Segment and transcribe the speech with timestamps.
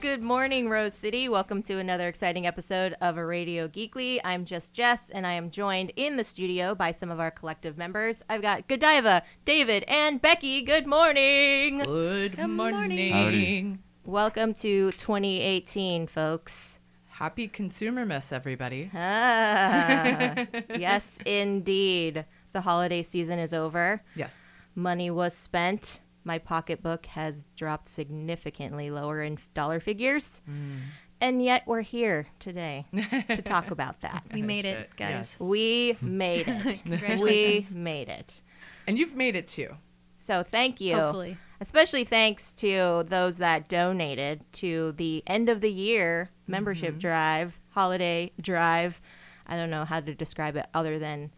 [0.00, 1.28] Good morning, Rose City.
[1.28, 4.20] Welcome to another exciting episode of A Radio Geekly.
[4.22, 7.76] I'm just Jess, and I am joined in the studio by some of our collective
[7.76, 8.22] members.
[8.28, 10.62] I've got Godiva, David, and Becky.
[10.62, 11.78] Good morning.
[11.80, 13.12] Good, Good morning.
[13.12, 13.78] morning.
[14.04, 16.78] Welcome to 2018, folks.
[17.08, 18.90] Happy consumer mess, everybody.
[18.94, 20.46] Ah,
[20.78, 22.24] yes, indeed.
[22.52, 24.02] The holiday season is over.
[24.14, 24.36] Yes.
[24.76, 25.98] Money was spent.
[26.28, 30.42] My pocketbook has dropped significantly lower in dollar figures.
[30.46, 30.80] Mm.
[31.22, 32.84] And yet we're here today
[33.30, 34.24] to talk about that.
[34.34, 35.08] We made it, guys.
[35.08, 35.40] yes.
[35.40, 36.82] We made it.
[37.18, 38.42] we made it.
[38.86, 39.74] And you've made it too.
[40.18, 40.96] So thank you.
[40.96, 41.38] Hopefully.
[41.62, 46.98] Especially thanks to those that donated to the end of the year membership mm-hmm.
[46.98, 49.00] drive, holiday drive.
[49.46, 51.30] I don't know how to describe it other than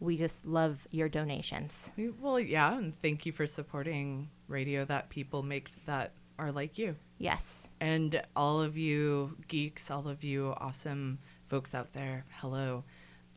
[0.00, 1.90] we just love your donations.
[2.20, 6.94] Well, yeah, and thank you for supporting radio that people make that are like you.
[7.18, 7.66] Yes.
[7.80, 12.84] And all of you geeks, all of you awesome folks out there, hello.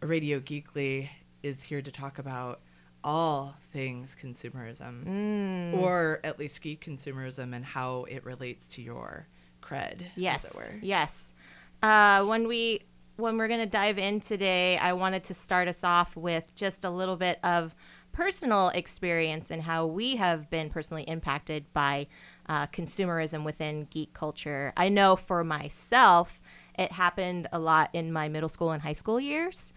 [0.02, 1.10] Radio Geekly
[1.42, 2.60] is here to talk about
[3.04, 5.74] all things consumerism, Mm.
[5.80, 9.26] or at least geek consumerism and how it relates to your
[9.64, 10.04] cred.
[10.16, 10.70] Yes.
[10.84, 11.34] Yes.
[11.82, 12.82] Uh, when we
[13.18, 16.84] when we're going to dive in today, I wanted to start us off with just
[16.84, 17.76] a little bit of
[18.12, 22.08] personal experience and how we have been personally impacted by
[22.48, 24.74] uh, consumerism within geek culture.
[24.76, 26.42] I know for myself,
[26.78, 29.72] it happened a lot in my middle school and high school years.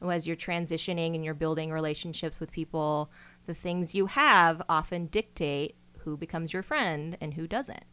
[0.00, 3.10] As you're transitioning and you're building relationships with people,
[3.46, 7.84] the things you have often dictate who becomes your friend and who doesn't.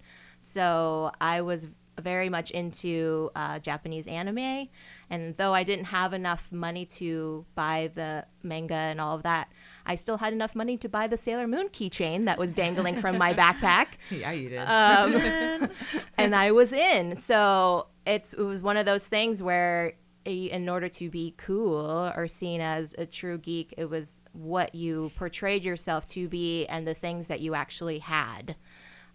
[0.42, 1.68] So I was
[2.02, 4.70] very much into uh, Japanese anime,
[5.10, 9.52] and though I didn't have enough money to buy the manga and all of that,
[9.86, 13.18] I still had enough money to buy the Sailor Moon keychain that was dangling from
[13.18, 14.60] my backpack Yeah, you did.
[14.60, 15.70] um,
[16.18, 17.18] and I was in.
[17.18, 19.94] So it's it was one of those things where,
[20.26, 25.12] in order to be cool or seen as a true geek, it was what you
[25.16, 28.56] portrayed yourself to be and the things that you actually had.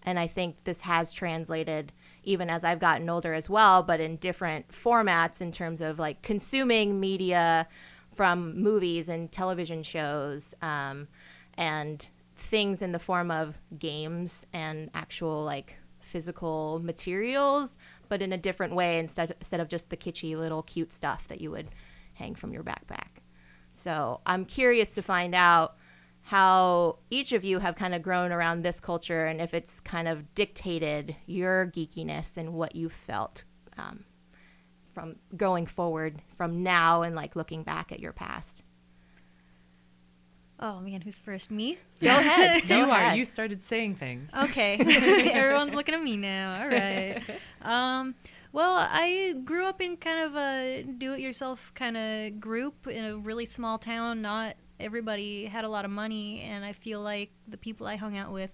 [0.03, 1.93] And I think this has translated
[2.25, 6.23] even as I've gotten older as well, but in different formats in terms of like
[6.23, 7.69] consuming media
[8.15, 11.09] from movies and television shows um,
[11.55, 18.39] and things in the form of games and actual like physical materials, but in a
[18.39, 21.69] different way instead, instead of just the kitschy little cute stuff that you would
[22.15, 23.21] hang from your backpack.
[23.73, 25.77] So I'm curious to find out
[26.25, 30.09] how each of you have kind of grown around this culture and if it's kind
[30.09, 33.45] of dictated your geekiness and what you felt
[33.77, 34.05] um,
[34.95, 38.63] from going forward from now and like looking back at your past.
[40.61, 41.51] Oh man, who's first?
[41.51, 41.77] Me?
[42.01, 42.67] Go ahead.
[42.69, 43.13] Go you ahead.
[43.13, 43.17] are.
[43.17, 44.31] You started saying things.
[44.35, 44.77] Okay.
[45.31, 46.63] Everyone's looking at me now.
[46.63, 47.23] All right.
[47.61, 48.15] Um,
[48.53, 53.45] well, I grew up in kind of a do-it-yourself kind of group in a really
[53.45, 54.23] small town.
[54.23, 58.17] Not everybody had a lot of money, and I feel like the people I hung
[58.17, 58.51] out with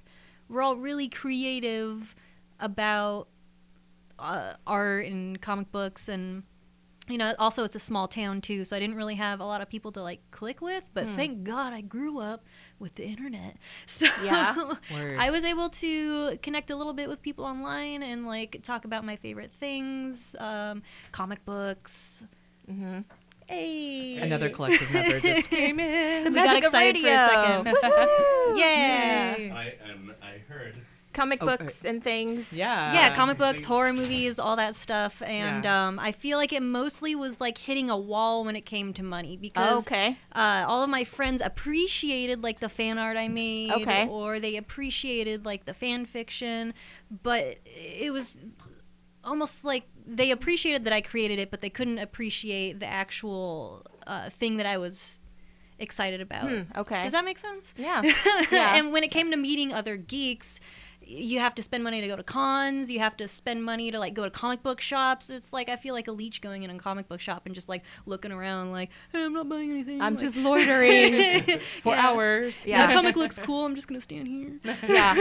[0.49, 2.15] were all really creative
[2.59, 3.29] about
[4.19, 6.43] uh, art and comic books and
[7.09, 9.61] you know also it's a small town too so i didn't really have a lot
[9.63, 12.45] of people to like click with but thank god i grew up
[12.79, 13.57] with the internet.
[13.87, 14.55] So Yeah.
[15.19, 19.05] I was able to connect a little bit with people online and like talk about
[19.05, 20.83] my favorite things um,
[21.13, 22.25] comic books
[22.69, 23.01] hmm
[23.51, 26.25] hey Another collective member just came in.
[26.25, 27.65] we got Magic of excited for a radio.
[27.65, 27.77] second
[28.57, 29.51] yeah Yay.
[29.51, 30.15] I am.
[30.23, 30.75] I heard.
[31.13, 31.57] Comic Okay.
[31.57, 32.53] books and things.
[32.53, 32.93] Yeah.
[32.95, 33.65] yeah comic books Things.
[33.65, 35.89] horror movies all that stuff and Yeah.
[35.89, 39.03] um, i feel like it mostly was like hitting a wall when it came to
[39.03, 40.17] money Oh, because okay.
[40.35, 44.07] uh, all of my friends appreciated like the fan art I made, Okay.
[44.07, 46.75] or they appreciated like the fan fiction,
[47.11, 48.37] but it was
[49.25, 54.31] almost like they appreciated that I created it, but they couldn't appreciate the actual uh,
[54.31, 55.21] thing that I was
[55.79, 56.49] excited about.
[56.49, 57.03] Hmm, okay.
[57.05, 57.73] Does that make sense?
[57.77, 58.03] yeah.
[58.51, 58.77] Yeah.
[58.77, 60.61] and when it came to meeting other geeks,
[61.13, 62.91] you have to spend money to go to cons.
[62.91, 65.29] You have to spend money to like go to comic book shops.
[65.29, 67.69] It's like I feel like a leech going in a comic book shop and just
[67.69, 70.01] like looking around, like hey, I'm not buying anything.
[70.01, 71.43] I'm Like- just loitering.
[71.83, 72.07] For Yeah.
[72.09, 72.65] hours.
[72.65, 72.87] Yeah.
[72.87, 73.65] That comic looks cool.
[73.67, 74.61] I'm just gonna stand here.
[74.89, 75.15] yeah.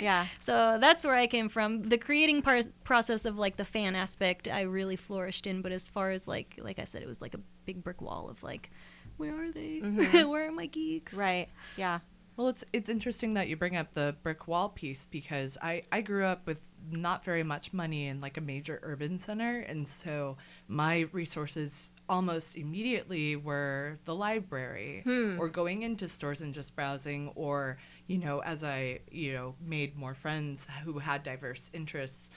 [0.00, 0.26] Yeah.
[0.40, 1.84] So that's where I came from.
[1.88, 5.62] The creating par- process of like the fan aspect, I really flourished in.
[5.62, 8.28] But as far as like, like I said, it was like a big brick wall
[8.28, 8.70] of like,
[9.16, 9.80] where are they?
[9.82, 10.28] Mhm.
[10.28, 11.14] where are my geeks?
[11.14, 11.48] Right.
[11.76, 12.00] Yeah.
[12.36, 16.00] Well, it's it's interesting that you bring up the brick wall piece because I I
[16.02, 16.60] grew up with
[16.90, 20.36] not very much money in like a major urban center, and so
[20.68, 25.40] my resources almost immediately were the library Hmm.
[25.40, 29.96] or going into stores and just browsing or you know as i you know made
[29.96, 32.30] more friends who had diverse interests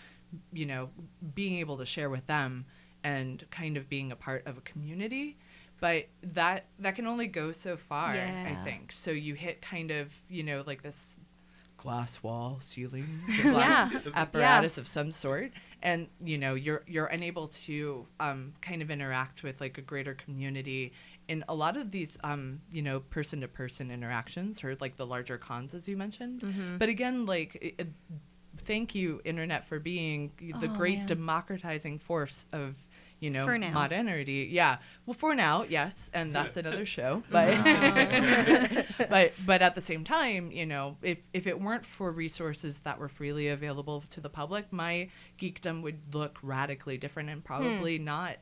[0.53, 0.89] you know,
[1.33, 2.65] being able to share with them
[3.03, 5.37] and kind of being a part of a community.
[5.79, 8.91] But that that can only go so far, I think.
[8.91, 11.15] So you hit kind of, you know, like this
[11.77, 13.07] glass wall ceiling
[13.43, 13.89] Yeah.
[14.13, 19.43] apparatus of some sort and you know you're you're unable to um, kind of interact
[19.43, 20.91] with like a greater community
[21.29, 25.05] in a lot of these um, you know person to person interactions or like the
[25.05, 26.79] larger cons as you mentioned Mm-hmm.
[26.79, 27.87] but again like it, it-
[28.65, 31.07] thank you internet for being the Oh, great man.
[31.07, 32.75] democratizing force of
[33.19, 33.71] you know For now.
[33.71, 37.57] modernity yeah well for now yes and that's another show but
[39.09, 42.99] but but at the same time, you know, if if it weren't for resources that
[42.99, 48.37] were freely available to the public, my geekdom would look radically different and probably not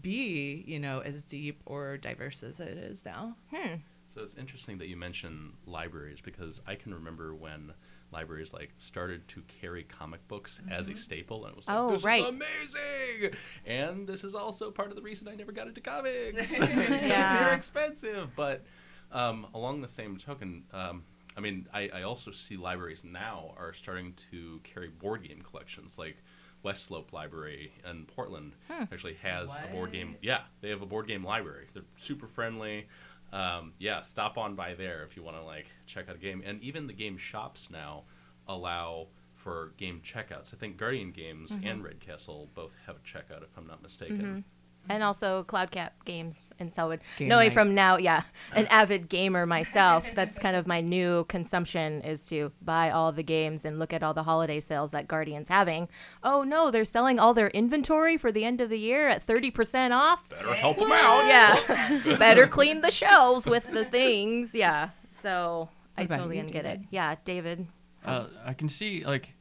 [0.00, 3.36] be, you know, as deep or diverse as it is now.
[3.54, 3.74] Hmm.
[4.14, 7.72] So it's interesting that you mention libraries because I can remember when
[8.12, 11.90] libraries like started to carry comic books as a staple, and it was like, Oh,
[11.92, 12.22] "This right.
[12.22, 13.34] is amazing!"
[13.66, 16.58] And this is also part of the reason I never got into comics.
[16.60, 17.44] Yeah.
[17.44, 18.30] they're expensive.
[18.36, 18.64] But
[19.10, 21.04] um, along the same token, um,
[21.36, 25.96] I mean, I, I also see libraries now are starting to carry board game collections,
[25.98, 26.16] like
[26.62, 30.16] West Slope Library in Portland actually has a board game.
[30.22, 31.66] Yeah, they have a board game library.
[31.74, 32.86] They're super friendly.
[33.32, 36.42] Um, yeah, stop on by there if you want to like check out a game.
[36.44, 38.02] And even the game shops now
[38.46, 40.52] allow for game checkouts.
[40.54, 44.44] I think Guardian Games and Red Castle both have a checkout, if I'm not mistaken.
[44.88, 47.00] And also CloudCap games in Sellwood.
[47.16, 47.52] Game Knowing night.
[47.54, 52.50] from now, yeah, an avid gamer myself, that's kind of my new consumption is to
[52.62, 55.88] buy all the games and look at all the holiday sales that Guardian's having.
[56.24, 59.92] Oh no, they're selling all their inventory for the end of the year at 30%
[59.92, 60.28] off.
[60.28, 61.26] Better help them out.
[61.26, 62.16] Yeah.
[62.18, 64.52] Better clean the shelves with the things.
[64.54, 64.90] Yeah.
[65.20, 66.80] So I What about totally you, get it.
[66.90, 67.66] Yeah, David.
[68.04, 69.34] Uh, I can see like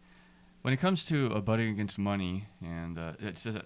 [0.61, 3.57] when it comes to abutting against money, and uh, it's just,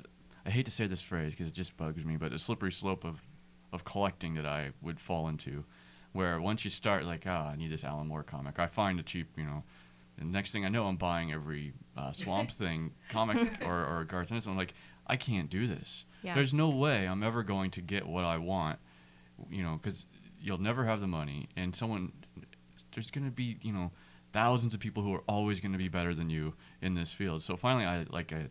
[0.46, 3.04] I hate to say this phrase because it just bugs me, but the slippery slope
[3.04, 3.22] of
[3.74, 5.66] of collecting that I would fall into,
[6.14, 9.04] where once you start like, ah, I need this Alan Moore comic, I find a
[9.04, 9.64] cheap, you know.
[10.18, 14.32] the next thing I know, I'm buying every uh, Swamp Thing comic or, or Garth
[14.32, 14.46] Ennis.
[14.46, 14.74] I'm like,
[15.08, 16.06] I can't do this.
[16.24, 16.36] Yeah.
[16.36, 18.80] There's no way I'm ever going to get what I want,
[19.50, 20.06] you know, because
[20.40, 22.14] you'll never have the money, and someone,
[22.94, 23.92] there's going to be, you know,
[24.32, 27.42] thousands of people who are always going to be better than you in this field.
[27.42, 28.48] So finally, I like, I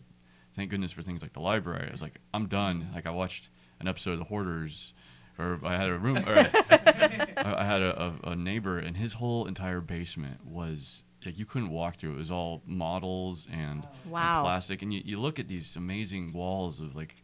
[0.54, 1.86] thank goodness for things like the library.
[1.88, 2.88] I was like, I'm done.
[2.94, 3.48] Like I watched
[3.80, 4.92] an episode of The Hoarders,
[5.38, 9.14] or I had a room, or I, I had a, a, a neighbor, and his
[9.14, 12.14] whole entire basement was like you couldn't walk through.
[12.14, 16.32] It was all models and, and oh, plastic, and you, you look at these amazing
[16.32, 17.14] walls of like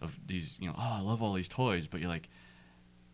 [0.00, 2.28] of these, you know, oh, I love all these toys, but you're like,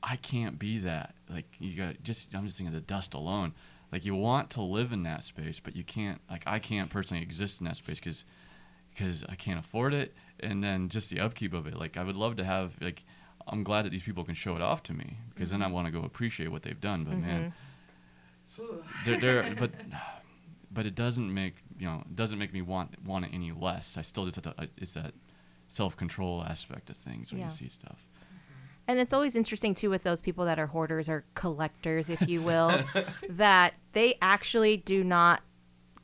[0.02, 1.14] I can't be that.
[1.28, 3.54] Like you got just I'm just thinking of the dust alone.
[3.92, 6.20] Like you want to live in that space, but you can't.
[6.30, 8.24] Like I can't personally exist in that space because
[8.96, 11.76] because I can't afford it, and then just the upkeep of it.
[11.76, 13.02] Like I would love to have like.
[13.48, 15.74] I'm glad that these people can show it off to me because then I mm-hmm.
[15.74, 17.04] want to go appreciate what they've done.
[17.04, 17.54] But man,
[18.58, 18.76] mm-hmm.
[19.04, 19.70] they're, they're but
[20.72, 23.96] but it doesn't make you know it doesn't make me want want it any less.
[23.96, 24.62] I still just have to.
[24.62, 25.14] I- It's that
[25.68, 27.46] self control aspect of things when Yeah.
[27.46, 27.98] you see stuff.
[27.98, 28.74] Mm-hmm.
[28.88, 32.42] And it's always interesting too with those people that are hoarders or collectors, if you
[32.42, 32.84] will,
[33.28, 35.42] that they actually do not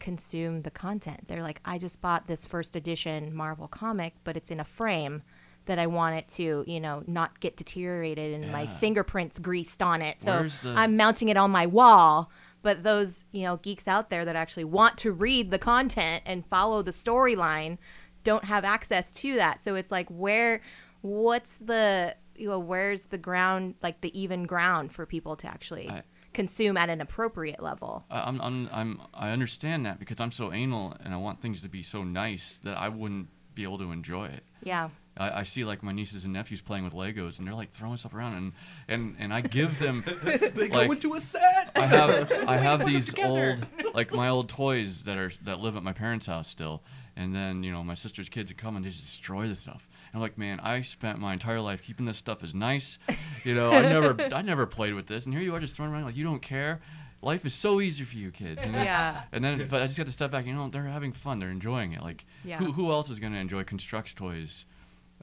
[0.03, 1.29] consume the content.
[1.29, 5.23] They're like, I just bought this first edition Marvel comic, but it's in a frame
[5.67, 10.03] that I want it to, you know, not get deteriorated and my fingerprints greased on
[10.03, 10.21] it.
[10.21, 10.33] So
[10.63, 12.31] the- I'm mounting it on my wall.
[12.63, 16.45] But those, you know, geeks out there that actually want to read the content and
[16.47, 17.79] follow the storyline
[18.25, 19.65] don't have access to that.
[19.65, 20.61] So it's like where
[21.01, 25.89] what's the you know, where's the ground like the even ground for people to actually
[25.89, 28.05] I- consume at an appropriate level?
[28.11, 31.63] I- I'm, I'm, I'm, I understand that because I'm so anal and I want things
[31.63, 34.43] to be so nice that I wouldn't be able to enjoy it.
[34.63, 34.89] Yeah.
[35.17, 37.99] I, I see like my nieces and nephews playing with Legos and they're like throwing
[37.99, 38.53] stuff around and,
[38.89, 41.73] and, and I give them They Like- go into a set.
[41.77, 45.83] I have I have these old like my old toys that are that live at
[45.83, 46.83] my parents' house still,
[47.15, 49.87] and then you know my sister's kids would come and they just destroy the stuff.
[50.13, 52.99] And I'm like, man, I spent my entire life keeping this stuff as nice.
[53.45, 55.93] You know, I never I never played with this, and here you are just throwing
[55.93, 56.81] around like you don't care.
[57.23, 58.63] Life is so easy for you kids.
[58.63, 59.23] And then, Yeah.
[59.33, 60.47] And then, but I just got to step back.
[60.47, 61.39] You know, they're having fun.
[61.41, 62.03] They're enjoying it.
[62.03, 62.59] Like, Yeah.
[62.59, 64.65] who who else is gonna enjoy construct toys?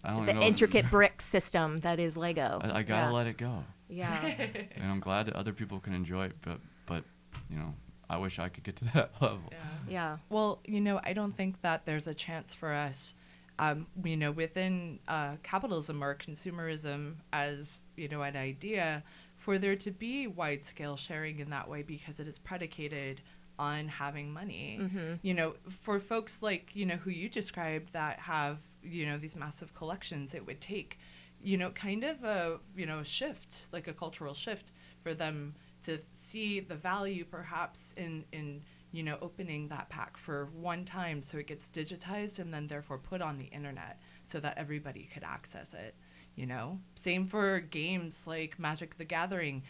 [0.03, 0.34] I don't know.
[0.34, 2.60] The intricate brick system that is Lego.
[2.62, 3.12] I, I gotta yeah.
[3.12, 4.25] let it go Yeah.
[4.75, 6.36] and I'm glad that other people can enjoy it.
[6.41, 7.03] But but
[7.50, 7.74] you know,
[8.10, 9.43] I wish I could get to that level.
[9.51, 9.58] Yeah.
[9.89, 10.17] yeah.
[10.29, 13.15] Well, you know, I don't think that there's a chance for us,
[13.59, 19.03] um, you know, within uh, capitalism or consumerism as, you know, an idea,
[19.37, 23.21] for there to be wide scale sharing in that way because it is predicated
[23.59, 24.79] on having money.
[24.81, 25.13] Mm-hmm.
[25.21, 29.35] You know, for folks like, you know, who you described that have, you know, these
[29.35, 30.97] massive collections, it would take,
[31.43, 34.71] you know, kind of a, you know, a shift, like a cultural shift
[35.03, 35.53] for them
[35.85, 38.61] to see the value perhaps in in
[38.91, 42.98] you know opening that pack for one time so it gets digitized and then therefore
[42.98, 45.96] put on the internet so that everybody could access it
[46.36, 46.79] you know?
[46.96, 49.62] Same for games like magic the gathering.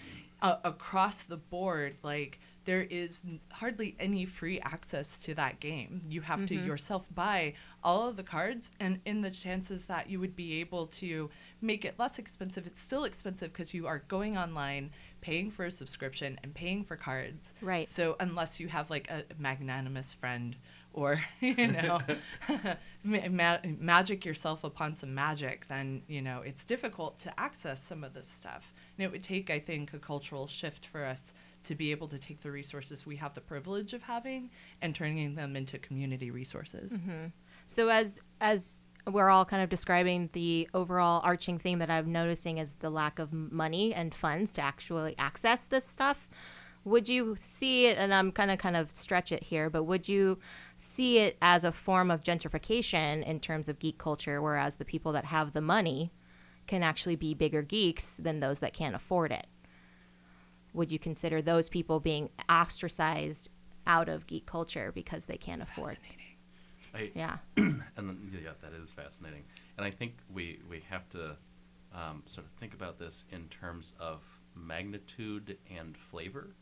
[0.42, 6.02] Uh, across the board like there is n- hardly any free access to that game.
[6.08, 6.68] You have to Mhm.
[6.68, 10.86] yourself buy all of the cards and in the chances that you would be able
[10.88, 15.66] to make it less expensive it's still expensive because you are going online paying for
[15.66, 17.88] a subscription and paying for cards Right.
[17.88, 20.56] so unless you have like a magnanimous friend
[20.94, 22.00] or you know
[23.04, 28.04] ma- ma- magic yourself upon some magic then you know it's difficult to access some
[28.04, 31.34] of this stuff and it would take i think a cultural shift for us
[31.64, 34.50] to be able to take the resources we have the privilege of having
[34.82, 37.28] and turning them into community resources Mm-hmm.
[37.68, 42.58] So as as we're all kind of describing the overall arching theme that I'm noticing
[42.58, 46.28] is the lack of money and funds to actually access this stuff.
[46.86, 50.08] Would you see it and I'm kind of kind of stretch it here, but would
[50.08, 50.40] you
[50.78, 55.12] see it as a form of gentrification in terms of geek culture whereas the people
[55.12, 56.12] that have the money
[56.68, 59.48] can actually be bigger geeks than those that can't afford it?
[60.74, 63.50] Would you consider those people being ostracized
[63.88, 65.98] out of geek culture because they can't afford?
[66.94, 67.38] I, Yeah.
[67.58, 69.44] and then, yeah, that is fascinating.
[69.78, 71.36] And I think we we have to
[71.94, 74.22] um, sort of think about this in terms of
[74.56, 76.56] magnitude and flavor.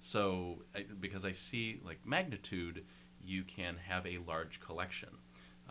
[0.00, 2.84] So, I, because I see like magnitude,
[3.24, 5.10] you can have a large collection.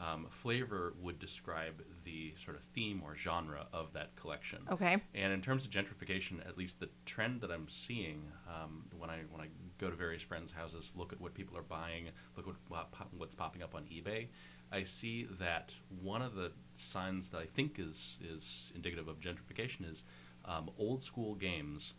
[0.01, 4.60] Um, flavor would describe the sort of theme or genre of that collection.
[4.72, 4.98] Okay.
[5.13, 9.20] And in terms of gentrification, at least the trend that I'm seeing um, when I
[9.31, 12.55] when I go to various friends' houses, look at what people are buying, look what,
[12.67, 14.27] what pop- what's popping up on eBay,
[14.72, 19.91] I see that one of the signs that I think is is indicative of gentrification
[19.91, 20.03] is
[20.46, 21.93] um, old school games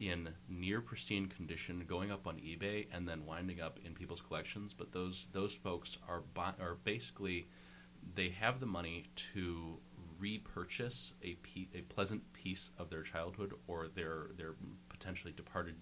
[0.00, 4.74] in near pristine condition going up on eBay and then winding up in people's collections.
[4.76, 7.46] But those those folks are buy- are basically
[8.14, 9.04] they have the money
[9.34, 9.78] to
[10.18, 14.54] repurchase a pe- a pleasant piece of their childhood or their their
[14.88, 15.76] potentially departed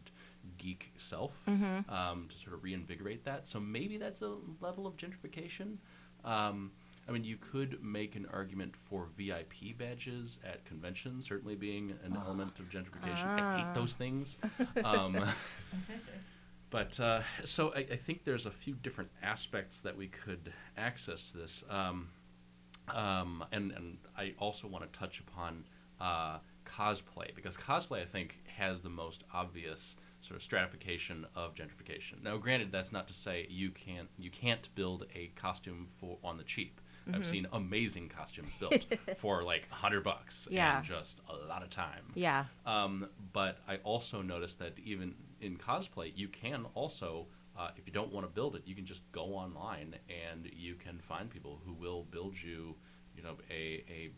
[0.58, 1.90] geek self Mm-hmm.
[1.92, 3.46] um, to sort of reinvigorate that.
[3.46, 5.76] So maybe that's a level of gentrification.
[6.24, 6.72] Um,
[7.08, 12.14] I mean, you could make an argument for VIP badges at conventions, certainly being an
[12.16, 13.28] element of gentrification.
[13.38, 13.56] I Ah.
[13.56, 14.36] hate those things.
[14.84, 15.16] Um,
[16.70, 21.30] but uh, so I, I think there's a few different aspects that we could access
[21.32, 21.64] to this.
[21.70, 22.08] Um,
[22.88, 25.64] um, and, and I also want to touch upon
[26.00, 32.22] uh, cosplay because cosplay, I think, has the most obvious sort of stratification of gentrification.
[32.22, 36.36] Now, granted, that's not to say you can't you can't build a costume for on
[36.36, 36.80] the cheap.
[37.12, 38.84] I've seen amazing costumes built
[39.18, 40.78] for like a hundred bucks Yeah.
[40.78, 42.12] and just a lot of time.
[42.14, 42.44] Yeah.
[42.66, 47.26] Um, but I also noticed that even in cosplay, you can also,
[47.58, 49.94] uh, if you don't want to build it, you can just go online
[50.32, 52.74] and you can find people who will build you,
[53.16, 54.10] you know, a, a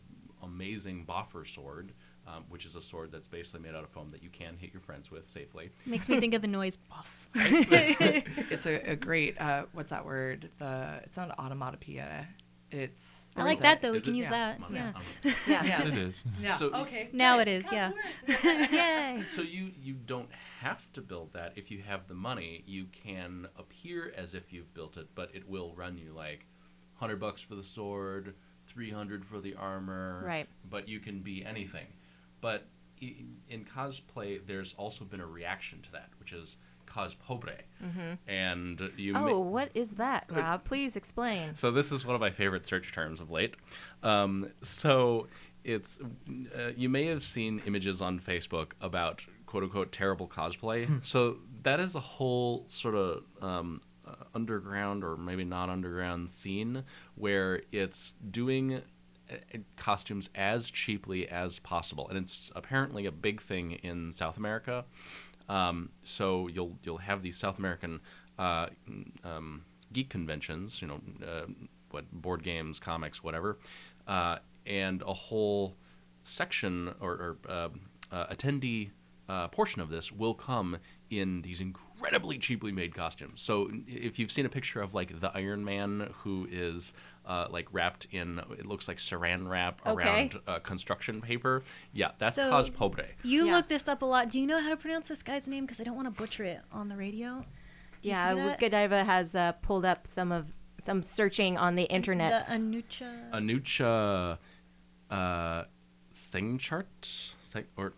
[0.43, 1.93] amazing boffer sword,
[2.27, 4.73] um, which is a sword that's basically made out of foam that you can hit
[4.73, 5.69] your friends with safely.
[5.85, 7.27] Makes me think of the noise buff.
[7.35, 12.25] it's a, a great uh, what's that word the it's not automatopoeia
[12.71, 13.01] it's
[13.35, 13.91] I like that it- though.
[13.91, 14.17] We Is can it?
[14.17, 14.31] use Yeah.
[14.31, 14.55] that.
[14.57, 14.91] Come on, Yeah.
[15.47, 15.63] Yeah.
[15.63, 16.23] yeah It is.
[16.39, 17.47] yeah So- okay Now good.
[17.47, 17.91] it is, yeah.
[18.43, 19.23] Yay.
[19.31, 22.63] So you you don't have to build that if you have the money.
[22.67, 26.45] You can appear as if you've built it, but it will run you like
[26.95, 28.35] hundred bucks for the sword,
[28.67, 30.23] three hundred for the armor.
[30.25, 30.47] Right.
[30.69, 31.87] But you can be anything.
[32.41, 32.67] But
[33.01, 33.15] i-
[33.49, 36.57] in cosplay, there's also been a reaction to that, which is
[36.93, 38.13] cospobre, Mm-hmm.
[38.27, 39.13] and you.
[39.15, 40.63] Oh, may- what is that, Rob?
[40.63, 41.55] Please explain.
[41.55, 43.55] so this is one of my favorite search terms of late.
[44.03, 45.27] Um, so
[45.63, 45.99] it's
[46.57, 50.87] uh, you may have seen images on Facebook about quote unquote terrible cosplay.
[51.05, 56.83] so that is a whole sort of um, uh, underground or maybe not underground scene
[57.15, 58.75] where it's doing
[59.31, 59.35] uh,
[59.77, 64.85] costumes as cheaply as possible, and it's apparently a big thing in South America.
[65.51, 67.99] Um, so you'll you'll have these South American
[68.39, 68.67] uh,
[69.25, 71.45] um, geek conventions, you know, uh,
[71.91, 73.59] what board games, comics, whatever,
[74.07, 75.75] uh, and a whole
[76.23, 77.69] section or, or uh,
[78.13, 78.91] uh, attendee
[79.27, 80.77] uh, portion of this will come
[81.09, 81.59] in these
[82.11, 83.41] incredibly cheaply made costumes.
[83.41, 86.93] So if you've seen a picture of like the Iron Man who is
[87.25, 90.05] uh, like wrapped in it looks like saran wrap Okay.
[90.05, 91.63] around uh, construction paper,
[91.93, 93.05] yeah, that's So- cos pobre.
[93.23, 93.55] You Yeah.
[93.55, 94.29] look this up a lot.
[94.29, 95.65] Do you know how to pronounce this guy's name?
[95.65, 97.45] Because I don't want to butcher it on the radio.
[98.01, 98.57] Yeah, see?
[98.59, 100.47] Godiva has uh, pulled up some of
[100.83, 102.47] some searching on the internet.
[102.47, 103.31] The Anucha.
[103.31, 104.37] Anucha
[105.11, 105.63] uh,
[106.13, 106.87] thing chart?
[107.43, 107.93] Thing, or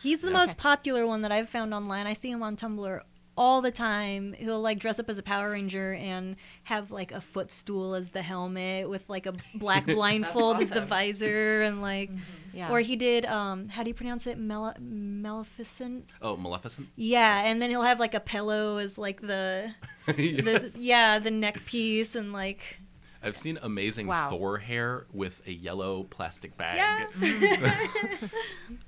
[0.00, 0.34] He's the Yeah.
[0.34, 2.06] most popular one that I've found online.
[2.06, 3.00] I see him on Tumblr
[3.36, 4.34] all the time.
[4.38, 8.22] He'll like dress up as a Power Ranger and have like a footstool as the
[8.22, 12.10] helmet with like a black blindfold as the visor and like
[12.52, 12.70] yeah.
[12.70, 14.38] or he did um how do you pronounce it?
[14.38, 16.08] Mele- Maleficent?
[16.22, 16.88] oh, Maleficent.
[16.96, 19.72] Yeah, and then he'll have like a pillow as like the,
[20.06, 20.76] the Yes.
[20.76, 22.78] yeah, the neck piece and like
[23.22, 24.28] I've seen amazing Wow.
[24.28, 27.08] Thor hair with a yellow plastic bag.
[27.20, 28.28] Yeah.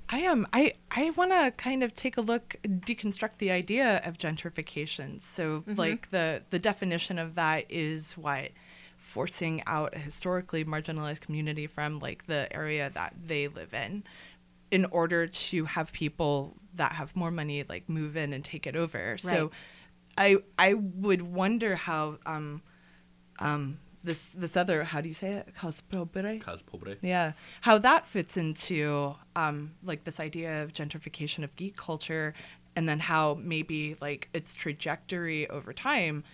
[0.08, 0.46] I am.
[0.52, 5.20] I I want to kind of take a look, deconstruct the idea of gentrification.
[5.20, 8.50] So, like the the definition of that is what
[8.98, 14.04] forcing out a historically marginalized community from like the area that they live in,
[14.70, 18.76] in order to have people that have more money like move in and take it
[18.76, 19.18] over.
[19.18, 19.50] So,
[20.16, 22.62] I I would wonder how um
[23.40, 26.96] um this this other how do you say it cospobre Cos pobre.
[27.02, 32.32] yeah, how that fits into um, like this idea of gentrification of geek culture,
[32.74, 36.24] and then how maybe like its trajectory over time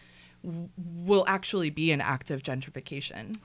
[0.44, 3.36] w- will actually be an act of gentrification.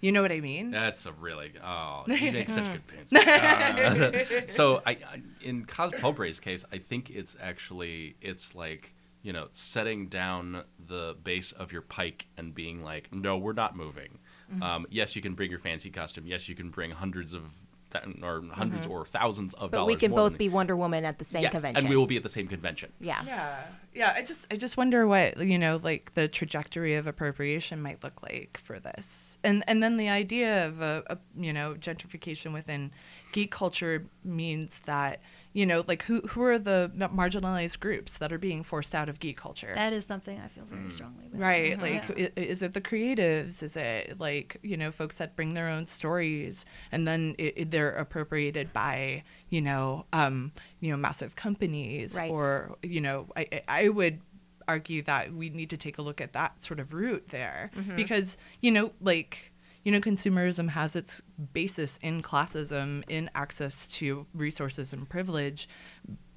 [0.00, 0.70] You know what I mean?
[0.70, 3.12] That's a really oh, you make such good points.
[3.26, 8.92] Uh, so I, I in Cos Pobre's case, I think it's actually it's like
[9.26, 13.76] you know setting down the base of your pike and being like, no, we're not
[13.76, 14.20] moving.
[14.62, 16.24] Um, yes, you can bring your fancy costume.
[16.28, 17.42] Yes, you can bring hundreds of
[17.90, 19.94] th- or 100s or thousands of but dollars.
[19.94, 21.78] we can more both than- be Wonder Woman at the same yes, convention.
[21.78, 22.92] and we will be at the same convention.
[23.00, 23.24] Yeah.
[23.26, 24.14] Yeah, yeah.
[24.14, 28.22] I just, I just wonder what you know, like the trajectory of appropriation might look
[28.22, 32.92] like for this, and and then the idea of a, a you know gentrification within
[33.32, 35.20] geek culture means that
[35.56, 39.18] you know, like who who are the marginalized groups that are being forced out of
[39.20, 39.72] geek culture?
[39.74, 40.68] that is something I feel Mm.
[40.76, 41.40] very strongly about.
[41.40, 41.72] Right.
[41.78, 41.82] Mhm.
[41.82, 42.28] Like, Yeah.
[42.36, 43.62] i- is it the creatives?
[43.62, 47.70] Is it like, you know, folks that bring their own stories and then it, it-
[47.70, 52.30] they're appropriated by, you know, um, you know, massive companies Right.
[52.30, 54.20] or, you know, I, I I would
[54.68, 58.36] argue that we need to take a look at that sort of route there because,
[58.60, 59.52] you know, like,
[59.86, 61.22] you know, consumerism has its
[61.52, 65.68] basis in classism, in access to resources and privilege,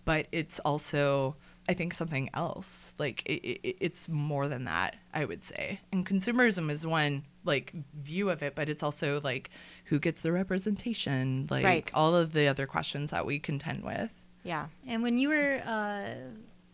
[0.05, 1.35] but it's also
[1.67, 6.03] i think something else like it, it, it's more than that i would say and
[6.03, 9.51] consumerism is one like view of it but it's also like
[9.85, 11.91] who gets the representation like Right.
[11.93, 14.09] all of the other questions that we contend with
[14.43, 14.67] Yeah.
[14.87, 16.15] And when you were uh,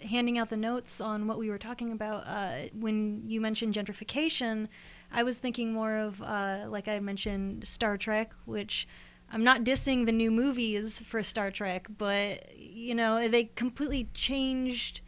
[0.05, 4.67] handing out the notes on what we were talking about, uh, when you mentioned gentrification,
[5.15, 8.85] I was thinking more of, uh, like I mentioned, Star Trek, which
[9.31, 14.99] I'm not dissing the new movies for Star Trek, but, you know, they completely changed.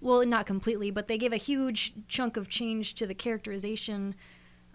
[0.00, 4.14] Well, not completely, but they gave a huge chunk of change to the characterization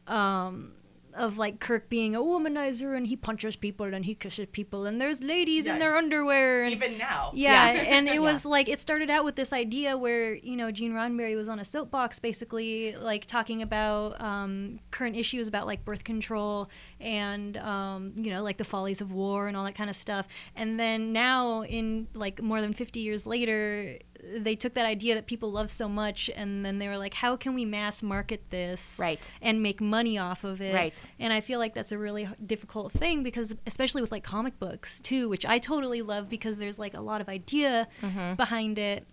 [0.05, 0.73] um,
[1.15, 4.99] of like Kirk being a womanizer and he punches people and he kisses people and
[4.99, 7.81] there's ladies in their underwear and even now yeah, Yeah.
[7.81, 8.19] and it Yeah.
[8.19, 11.59] was like it started out with this idea where you know Gene Roddenberry was on
[11.59, 18.13] a soapbox, basically like talking about um, current issues about like birth control and um,
[18.15, 20.27] you know like the follies of war and all that kind of stuff.
[20.55, 23.99] And then now, in like more than fifty years later,
[24.37, 27.35] they took that idea that people love so much, and then they were like, how
[27.35, 29.19] can we mass market this Right.
[29.41, 30.73] and make money off of it?
[30.73, 30.93] Right.
[31.19, 34.99] And I feel like that's a really difficult thing because, especially with like comic books
[34.99, 38.35] too, which I totally love because there's like a lot of idea Mm-hmm.
[38.35, 39.05] behind it.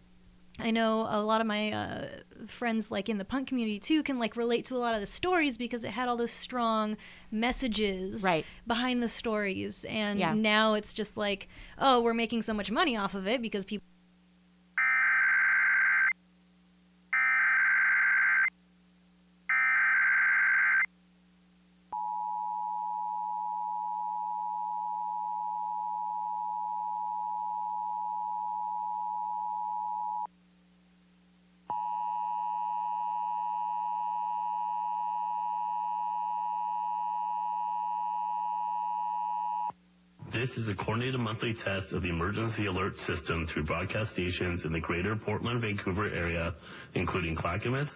[0.59, 2.07] I know a lot of my uh,
[2.47, 5.07] friends, like in the punk community too, can like relate to a lot of the
[5.07, 6.99] stories because it had all those strong
[7.31, 8.45] messages Right.
[8.67, 9.85] behind the stories.
[9.89, 10.35] And Yeah.
[10.35, 13.85] now it's just like, oh, we're making so much money off of it because people.
[40.33, 44.73] This is a coordinated monthly test of the emergency alert system through broadcast stations in
[44.73, 46.55] the greater Portland, Vancouver area,
[46.95, 47.91] including Clackamas,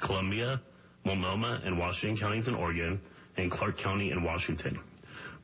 [0.00, 0.60] Columbia,
[1.04, 3.00] Multnomah, and Washington counties in Oregon,
[3.36, 4.78] and Clark County in Washington.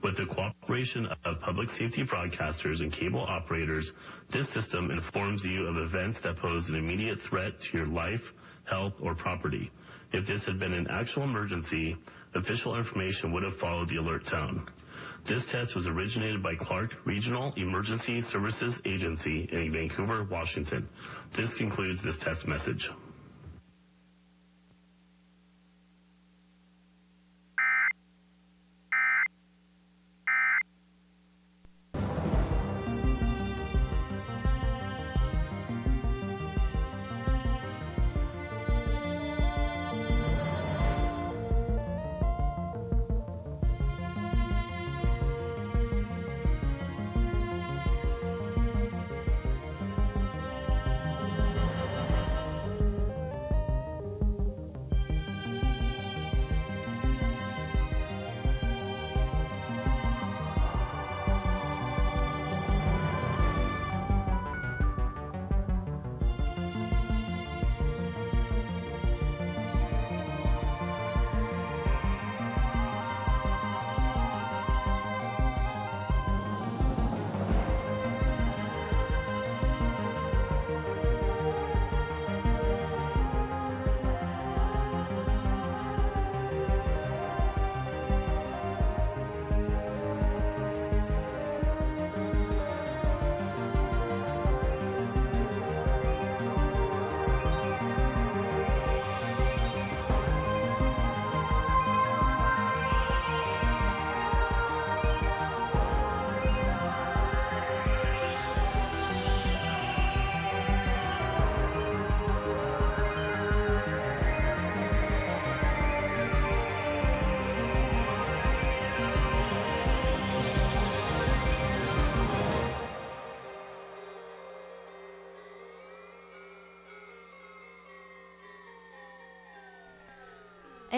[0.03, 3.91] With the cooperation of public safety broadcasters and cable operators,
[4.33, 8.23] this system informs you of events that pose an immediate threat to your life,
[8.71, 9.71] health, or property.
[10.13, 11.97] If this had been an actual emergency,
[12.35, 14.67] official information would have followed the alert tone.
[15.29, 20.89] This test was originated by Clark Regional Emergency Services Agency in Vancouver, Washington.
[21.37, 22.89] This concludes this test message.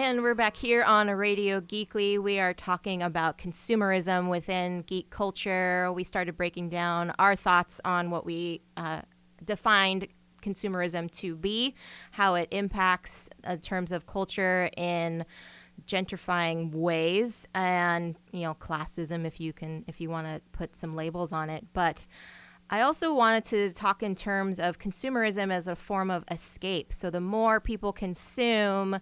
[0.01, 2.19] And we're back here on Radio Geekly.
[2.19, 5.91] We are talking about consumerism within geek culture.
[5.91, 9.01] We started breaking down our thoughts on what we uh,
[9.43, 10.07] defined
[10.41, 11.75] consumerism to be,
[12.11, 15.25] how it impacts in terms of culture in
[15.85, 20.95] gentrifying ways, and you know classism, if you can, if you want to put some
[20.95, 22.07] labels on it, but.
[22.71, 26.93] I also wanted to talk in terms of consumerism as a form of escape.
[26.93, 28.99] So, the more people consume,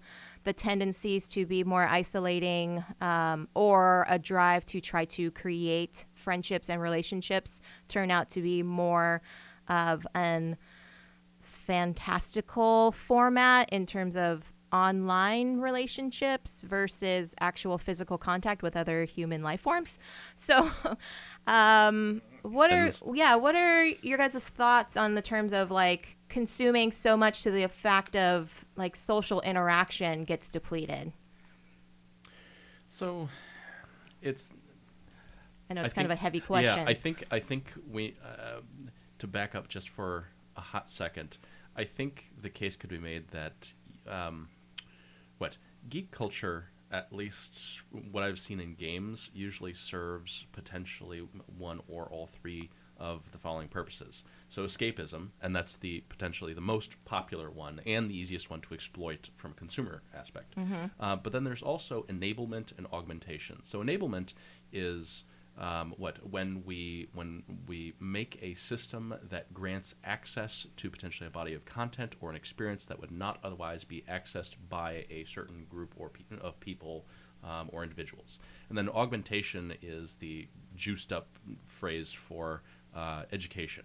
[0.48, 6.70] the tendencies to be more isolating um, or a drive to try to create friendships
[6.70, 9.22] and relationships turn out to be more
[9.68, 10.56] of an
[11.42, 19.60] fantastical format in terms of online relationships versus actual physical contact with other human life
[19.60, 20.00] forms.
[20.38, 20.72] So,
[21.46, 26.92] um, what are yeah, what are your guys' thoughts on the terms of like consuming
[26.92, 31.14] so much to the effect of like social interaction gets depleted?
[32.90, 33.30] So,
[34.22, 34.50] it's
[35.70, 36.78] I know I it's kind of a heavy question.
[36.78, 38.62] Yeah, I think I think we uh,
[39.20, 41.38] to back up just for a hot second.
[41.76, 43.54] I think the case could be made that
[44.08, 44.48] um,
[45.38, 45.58] what
[45.90, 52.28] geek culture, at least what I've seen in games, usually serves potentially one or all
[52.42, 54.24] three of the following purposes.
[54.50, 58.74] So escapism, and that's the potentially the most popular one and the easiest one to
[58.74, 60.56] exploit from a consumer aspect.
[61.00, 63.62] Uh, but then there's also enablement and augmentation.
[63.66, 64.34] So enablement
[64.72, 65.24] is
[65.58, 71.32] um, what when we when we make a system that grants access to potentially a
[71.32, 75.66] body of content or an experience that would not otherwise be accessed by a certain
[75.70, 77.06] group or pe- of people
[77.44, 78.40] um, or individuals.
[78.70, 81.28] And then augmentation is the juiced up
[81.66, 82.62] phrase for
[82.96, 83.84] uh, education.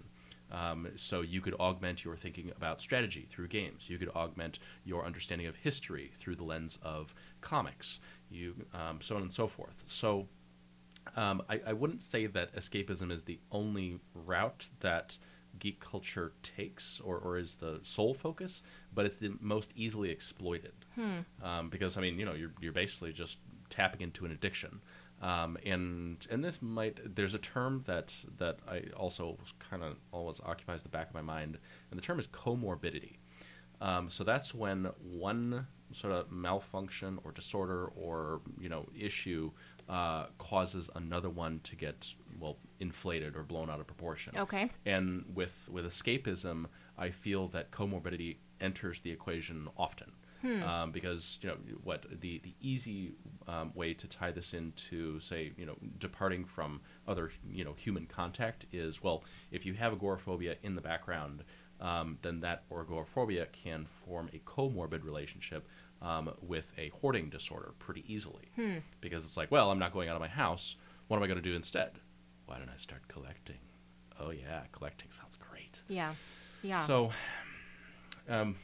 [0.52, 3.88] Um, so you could augment your thinking about strategy through games.
[3.88, 7.98] You could augment your understanding of history through the lens of comics.
[8.30, 9.82] You um, so on and so forth.
[9.86, 10.28] So
[11.16, 15.18] um, I, I wouldn't say that escapism is the only route that
[15.58, 18.62] geek culture takes or, or is the sole focus,
[18.94, 20.72] but it's the most easily exploited.
[21.42, 23.38] Um, because, I mean, you know, you're, you're basically just
[23.70, 24.80] tapping into an addiction.
[25.22, 29.38] Um, and and this might there's a term that that I also
[29.70, 31.58] kind of always occupies the back of my mind,
[31.90, 33.16] and the term is comorbidity.
[33.80, 39.52] Um, so that's when one sort of malfunction or disorder or you know issue
[39.88, 42.06] uh, causes another one to get
[42.40, 44.36] well inflated or blown out of proportion.
[44.36, 44.70] Okay.
[44.86, 46.66] And with with escapism,
[46.98, 50.12] I feel that comorbidity enters the equation often.
[50.44, 53.12] Um, because you know what the the easy
[53.46, 58.06] um, way to tie this into say you know departing from other you know human
[58.06, 61.44] contact is well if you have agoraphobia in the background
[61.80, 65.66] um, then that or agoraphobia can form a comorbid relationship
[66.00, 68.50] um, with a hoarding disorder pretty easily.
[69.00, 70.76] Because it's like well I'm not going out of my house.
[71.08, 71.92] What am I going to do instead?
[72.46, 73.58] Why don't I start collecting?
[74.18, 75.82] Oh yeah collecting sounds great.
[75.88, 76.14] Yeah,
[76.62, 76.86] yeah.
[76.86, 77.12] so
[78.28, 78.56] um,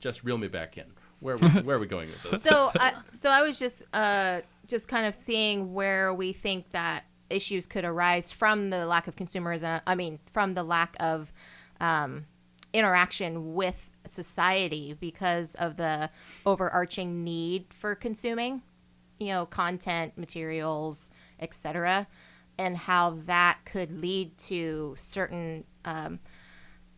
[0.00, 0.86] just reel me back in
[1.24, 3.82] where are we, where are we going with this so I, so I was just
[3.92, 9.06] uh just kind of seeing where we think that issues could arise from the lack
[9.06, 9.80] of consumerism.
[9.86, 11.32] I mean, from the lack of
[11.80, 12.26] um,
[12.72, 16.10] interaction with society because of the
[16.44, 18.62] overarching need for consuming,
[19.18, 21.10] you know, content, materials,
[21.40, 22.06] etc.,
[22.56, 25.64] and how that could lead to certain.
[25.84, 26.20] Um,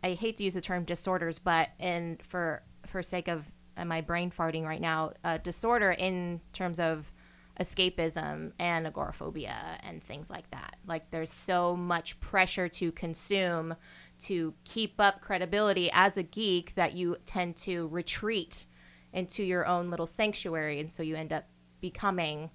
[0.05, 3.51] I hate to use the term disorders, but in for for sake of
[3.85, 7.13] my brain farting right now, uh, disorder in terms of
[7.61, 10.77] escapism and agoraphobia and things like that.
[10.87, 13.75] Like there's so much pressure to consume
[14.19, 18.67] to keep up credibility as a geek that you tend to retreat
[19.13, 21.45] into your own little sanctuary and so you end up
[21.81, 22.51] becoming,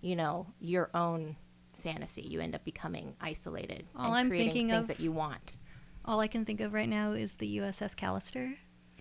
[0.00, 1.36] you know, your own
[1.82, 2.22] fantasy.
[2.22, 5.56] You end up becoming isolated All and I'm creating thinking things of- that you want.
[6.04, 8.56] All I can think of right now is the USS Callister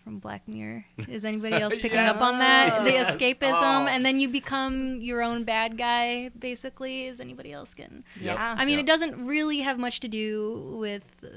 [0.07, 0.85] from Black Mirror.
[1.09, 2.85] Is anybody else picking up on that?
[2.85, 3.13] The Yes.
[3.13, 3.87] escapism, Oh.
[3.87, 6.29] and then you become your own bad guy.
[6.29, 8.05] Basically, is anybody else getting?
[8.15, 8.35] Yep.
[8.37, 8.55] Yeah.
[8.57, 8.79] I mean, Yeah.
[8.83, 11.27] it doesn't really have much to do with uh,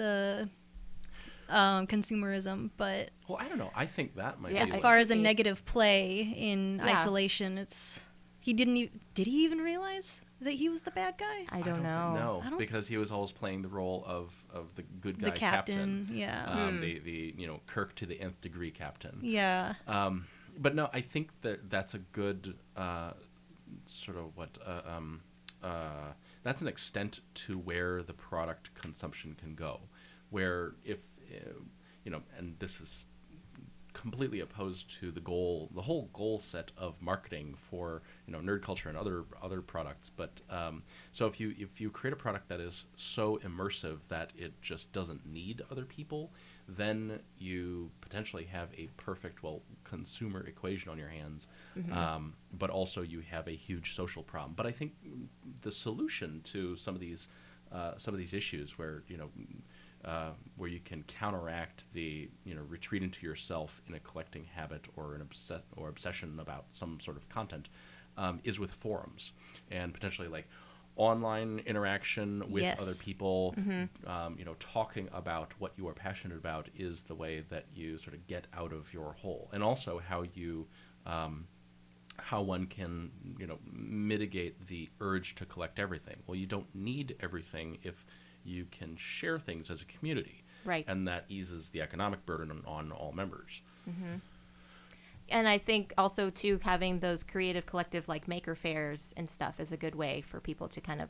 [0.00, 0.48] the
[1.50, 4.96] um, consumerism, but well I don't know I think that might Yeah, be as far
[4.96, 6.92] as a negative play in Yeah.
[6.92, 8.00] isolation, it's
[8.40, 8.78] he didn't.
[8.78, 11.46] E- did he even realize that he was the bad guy?
[11.50, 12.14] I don't, know.
[12.14, 15.30] No, I don't- because he was always playing the role of, of the good guy
[15.30, 16.80] the captain, yeah, Um, Hmm.
[16.80, 19.18] the, the you know Kirk to the nth degree captain.
[19.22, 19.74] yeah.
[19.86, 20.26] Um,
[20.58, 23.12] but no, I think that that's a good uh,
[23.86, 25.20] sort of what uh, um,
[25.62, 26.12] uh,
[26.44, 29.80] that's an extent to where the product consumption can go.
[30.30, 30.98] Where if
[31.32, 31.54] uh,
[32.04, 33.06] you know, and this is
[33.94, 38.62] completely opposed to the goal, the whole goal set of marketing for you know nerd
[38.62, 40.10] culture and other other products.
[40.14, 44.32] But um, so if you if you create a product that is so immersive that
[44.36, 46.32] it just doesn't need other people,
[46.68, 51.46] then you potentially have a perfect well consumer equation on your hands.
[51.92, 54.52] Um, but also you have a huge social problem.
[54.54, 54.92] But I think
[55.62, 57.28] the solution to some of these
[57.72, 59.30] uh, some of these issues where you know
[60.04, 64.82] uh, where you can counteract the you know retreat into yourself in a collecting habit
[64.96, 67.68] or an obsess or obsession about some sort of content
[68.16, 69.32] um, is with forums
[69.70, 70.46] and potentially like
[70.96, 72.80] online interaction with Yes.
[72.80, 73.54] other people
[74.06, 77.98] um, you know talking about what you are passionate about is the way that you
[77.98, 79.48] sort of get out of your hole.
[79.52, 80.66] And also how you
[81.06, 81.46] um,
[82.18, 86.16] how one can you know mitigate the urge to collect everything.
[86.26, 88.04] Well you don't need everything if
[88.44, 90.84] you can share things as a community Right.
[90.88, 93.62] and that eases the economic burden on, on all members
[95.28, 99.72] and I think also too having those creative collectives like maker fairs and stuff is
[99.72, 101.08] a good way for people to kind of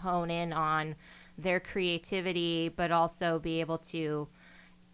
[0.00, 0.94] hone in on
[1.36, 4.28] their creativity, but also be able to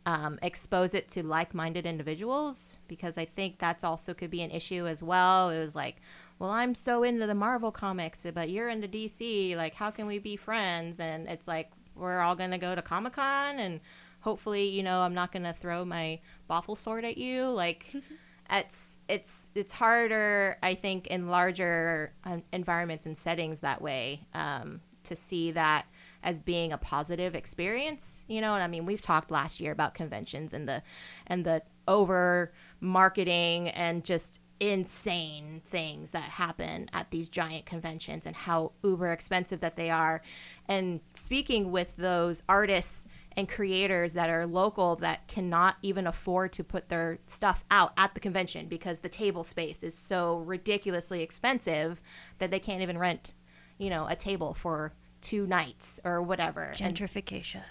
[0.07, 4.87] um, expose it to like-minded individuals because I think that's also could be an issue
[4.87, 5.51] as well.
[5.51, 5.97] It was like,
[6.39, 9.57] well, I'm so into the Marvel comics, but you're into DC.
[9.57, 11.01] Like, how can we be friends?
[11.01, 13.81] And it's like we're all gonna go to Comic Con, and
[14.21, 16.21] hopefully, you know, I'm not gonna throw my
[16.51, 17.51] boffer sword at you.
[17.51, 17.95] Like,
[18.51, 24.81] it's it's it's harder, I think, in larger um, environments and settings that way um,
[25.05, 25.87] to see that
[26.23, 28.23] as being a positive experience.
[28.27, 30.83] You know, and I mean, we've talked last year about conventions and the
[31.27, 38.35] and the over marketing and just insane things that happen at these giant conventions and
[38.35, 40.23] how uber expensive that they are
[40.69, 46.63] and speaking with those artists and creators that are local that cannot even afford to
[46.63, 52.01] put their stuff out at the convention because the table space is so ridiculously expensive
[52.39, 53.35] that they can't even rent
[53.79, 57.63] you know a table for two nights or whatever And Gentrification.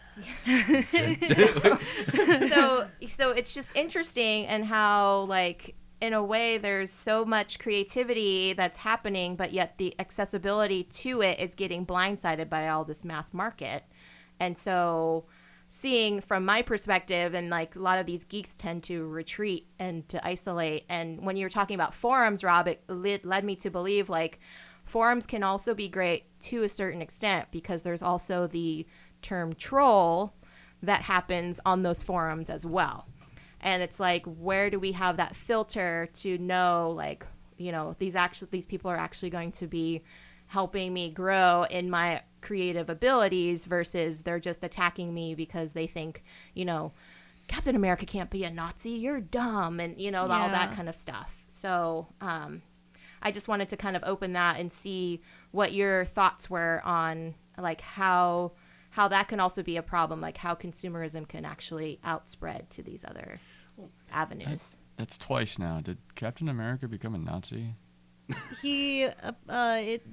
[2.50, 8.52] so so it's just interesting and how like in a way there's so much creativity
[8.52, 13.34] that's happening but yet the accessibility to it is getting blindsided by all this mass
[13.34, 13.86] market.
[14.38, 15.24] And so
[15.70, 20.08] seeing from my perspective and like a lot of these geeks tend to retreat and
[20.10, 20.84] to isolate.
[20.90, 24.42] And when you were talking about forums rob it led, led me to believe like
[24.84, 28.86] forums can also be great to a certain extent because there's also the
[29.22, 30.34] term troll
[30.82, 33.08] that happens on those forums as well
[33.64, 37.26] and it's like where do we have that filter to know like
[37.58, 40.04] you know these actually these people are actually going to be
[40.48, 46.24] helping me grow in my creative abilities versus they're just attacking me because they think
[46.54, 46.92] you know
[47.48, 50.96] captain america can't be a nazi you're dumb and you know all that kind of
[50.96, 51.32] stuff.
[51.48, 52.62] So um
[53.22, 55.22] i just wanted to kind of open that and see
[55.52, 58.52] what your thoughts were on like how
[58.90, 63.06] how that can also be a problem like how consumerism can actually outspread to these
[63.08, 63.40] other
[64.14, 65.80] avenues That's twice now.
[65.82, 67.76] Did Captain America become a Nazi?
[68.62, 70.06] he uh, uh it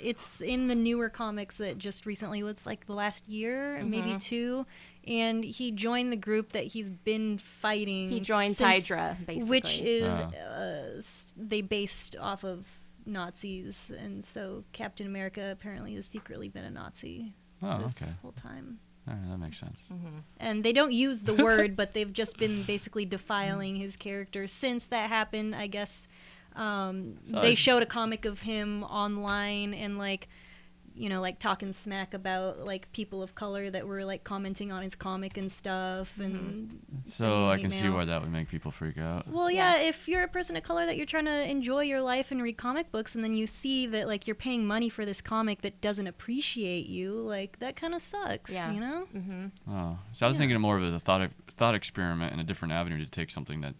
[0.00, 4.64] it's in the newer comics that just recently was like the last year maybe two
[5.06, 9.78] and he joined the group that he's been fighting He joined since- Hydra, basically, which
[9.78, 10.38] is Oh.
[10.38, 11.02] uh,
[11.36, 12.66] they based off of
[13.04, 18.12] nazis and so captain america apparently has secretly been a nazi Oh, this okay.
[18.22, 19.78] whole time All right, that makes sense.
[19.92, 24.46] mhm and they don't use the word, but they've just been basically defiling his character
[24.46, 25.54] since that happened.
[25.54, 26.06] I guess
[26.54, 30.28] um, So they I- showed a comic of him online and like,
[30.96, 34.82] you know, like talking smack about like people of color that were like commenting on
[34.82, 38.70] his comic and stuff, and So I sending can see why that would make people
[38.70, 39.28] freak out.
[39.28, 39.76] Well, yeah.
[39.76, 42.56] if you're a person of color that you're trying to enjoy your life and read
[42.56, 45.80] comic books, and then you see that like you're paying money for this comic that
[45.80, 48.52] doesn't appreciate you, like that kind of sucks.
[48.52, 48.72] Yeah.
[48.72, 49.06] You know.
[49.14, 49.46] mm-hmm.
[49.70, 50.40] Oh, so I was Yeah.
[50.40, 53.60] thinking more of as a thought thought experiment and a different avenue to take something
[53.60, 53.74] that.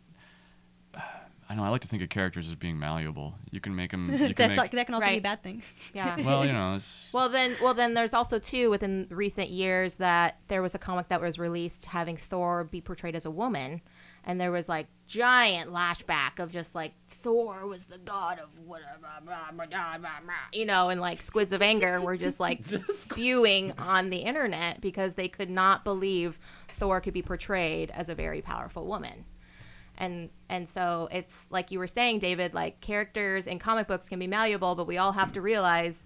[1.49, 1.63] I know.
[1.63, 3.35] I like to think of characters as being malleable.
[3.51, 4.11] You can make them.
[4.13, 5.63] You can That's make, like, that can also be a bad thing.
[5.95, 9.97] yeah well, you know, it's, Well then, well then, there's also too within recent years
[9.97, 13.81] that there was a comic that was released having Thor be portrayed as a woman,
[14.25, 18.99] and there was like giant lashback of just like Thor was the god of whatever,
[19.01, 22.65] blah, blah, blah, blah, blah, you know, and like squids of anger were just like
[22.93, 28.15] spewing on the internet because they could not believe Thor could be portrayed as a
[28.15, 29.25] very powerful woman
[29.99, 34.19] and and so it's like you were saying david like characters in comic books can
[34.19, 36.05] be malleable but we all have to realize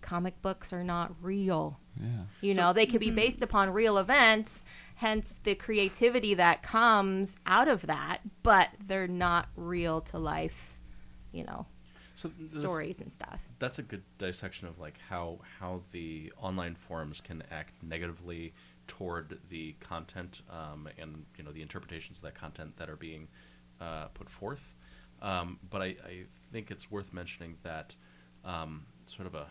[0.00, 2.06] comic books are not real yeah.
[2.40, 3.16] you know they could be mm-hmm.
[3.16, 4.64] based upon real events
[5.02, 10.78] hence the creativity that comes out of that, but they're not real to life,
[11.32, 11.66] you know,
[12.14, 13.40] So stories and stuff.
[13.58, 18.54] that's a good dissection of like how how the online forums can act negatively
[18.98, 23.26] toward the content um, and you know the interpretations of that content that are being
[23.80, 24.62] uh, put forth.
[25.22, 27.94] Um, but I, I think it's worth mentioning that
[28.44, 29.46] um, sort of a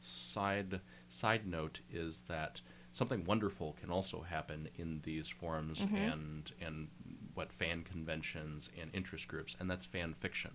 [0.00, 2.60] side side note is that
[2.92, 6.88] something wonderful can also happen in these forums and and
[7.34, 10.50] what fan conventions and interest groups, and that's fan fiction.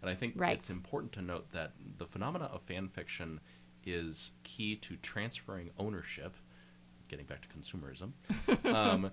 [0.00, 0.58] And I think Right.
[0.58, 3.40] it's important to note that the phenomena of fan fiction
[3.84, 6.34] is key to transferring ownership.
[7.10, 8.12] Getting back to consumerism,
[8.72, 9.10] um,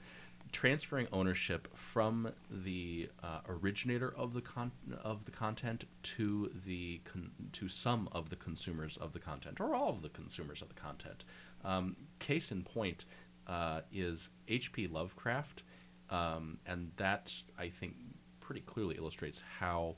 [0.52, 4.72] transferring ownership from the uh, originator of the con-
[5.04, 9.74] of the content to the con- to some of the consumers of the content or
[9.74, 11.26] all of the consumers of the content.
[11.66, 13.06] Um, case in point
[13.48, 14.86] uh, is H.P.
[14.88, 15.64] Lovecraft,
[16.12, 17.96] um, and that I think
[18.40, 19.96] pretty clearly illustrates how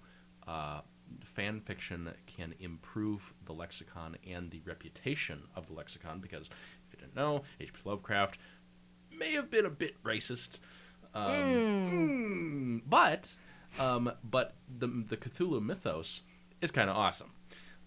[0.47, 0.81] uh,
[1.23, 6.19] fan fiction can improve the lexicon and the reputation of the lexicon.
[6.19, 6.49] Because
[7.09, 7.79] didn't know, H.P.
[7.85, 8.37] Lovecraft
[9.17, 10.59] may have been a bit racist,
[11.13, 13.33] um, mm, but
[13.79, 16.21] um, but the the Cthulhu mythos
[16.61, 17.31] is kind of awesome.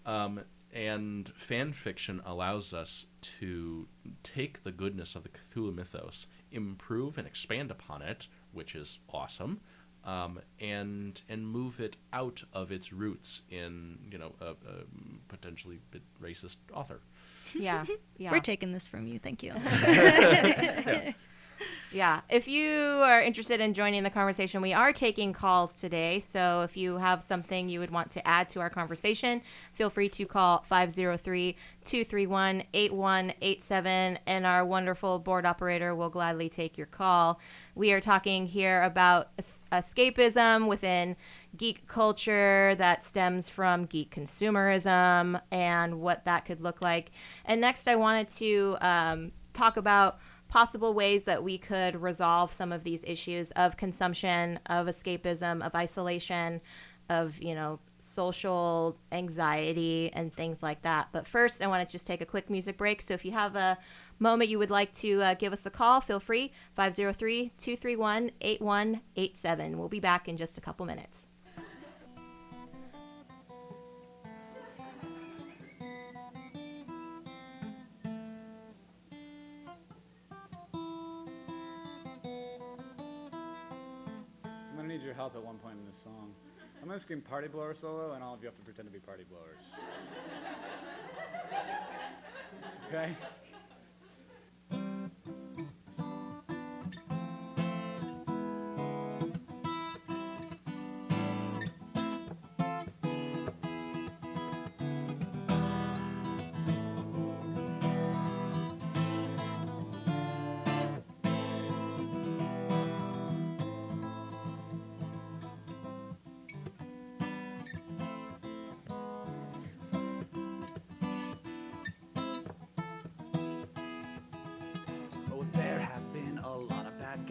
[0.05, 0.41] Um,
[0.73, 3.05] and fan fiction allows us
[3.39, 3.87] to
[4.23, 9.61] take the goodness of the Cthulhu mythos, improve and expand upon it, which is awesome,
[10.03, 14.83] um, and and move it out of its roots in you know a, a
[15.27, 16.99] potentially bit racist author.
[17.53, 17.85] Yeah,
[18.17, 18.31] yeah.
[18.31, 19.19] We're taking this from you.
[19.19, 19.53] Thank you.
[21.93, 22.21] Yeah.
[22.27, 26.19] If you are interested in joining the conversation, we are taking calls today.
[26.21, 29.41] So if you have something you would want to add to our conversation,
[29.73, 36.77] feel free to call 503 231 8187, and our wonderful board operator will gladly take
[36.79, 37.39] your call.
[37.75, 41.15] We are talking here about es- escapism within
[41.57, 47.11] geek culture that stems from geek consumerism and what that could look like.
[47.45, 52.71] And next, I wanted to um, talk about possible ways that we could resolve some
[52.71, 56.61] of these issues of consumption, of escapism, of isolation,
[57.09, 61.07] of, you know, social anxiety and things like that.
[61.11, 63.01] But first, I want to just take a quick music break.
[63.01, 63.77] So if you have a
[64.19, 69.77] moment you would like to uh, give us a call, feel free 503 231 8187.
[69.77, 71.22] We'll be back in just a couple minutes.
[84.93, 86.33] Need your help at one point in this song.
[86.79, 88.99] I'm gonna scream party blower solo, and all of you have to pretend to be
[88.99, 89.63] party blowers.
[92.89, 93.17] okay?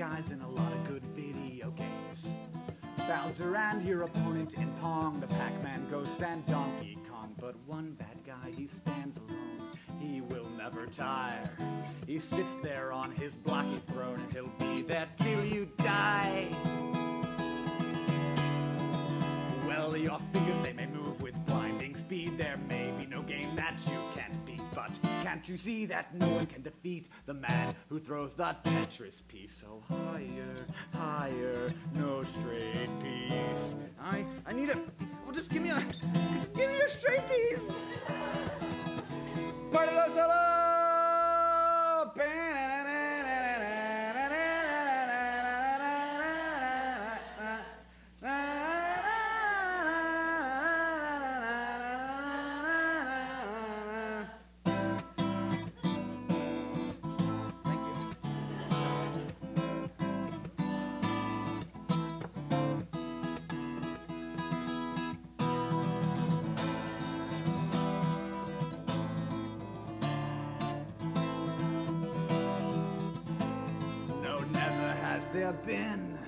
[0.02, 2.26] Guys in a lot of good video games.
[3.06, 7.32] Bowser and your opponent in Pong, the Pac-Man Ghosts and Donkey Kong.
[7.38, 9.70] But one bad guy, he stands alone.
[10.00, 11.48] He will never tire.
[12.04, 15.81] He sits there on his blocky throne and he'll be there till you die.
[25.42, 29.52] Can't you see that no one can defeat the man who throws the Tetris piece?
[29.52, 30.54] So higher,
[30.94, 33.74] higher, no straight piece.
[34.00, 34.76] I, I need a,
[35.24, 35.84] well, just give me a,
[36.54, 37.72] give me a straight piece.
[39.72, 39.92] Party!
[75.66, 76.18] been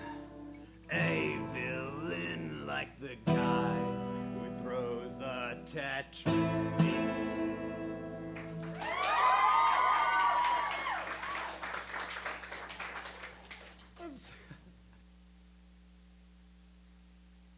[0.92, 3.76] a villain like the guy
[4.34, 7.40] who throws the Tetris piece.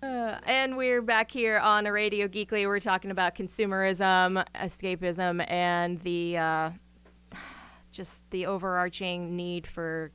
[0.02, 2.64] Uh, and we're back here on a Radio Geekly.
[2.66, 6.70] We're talking about consumerism, escapism, and the uh,
[7.92, 10.12] just the overarching need for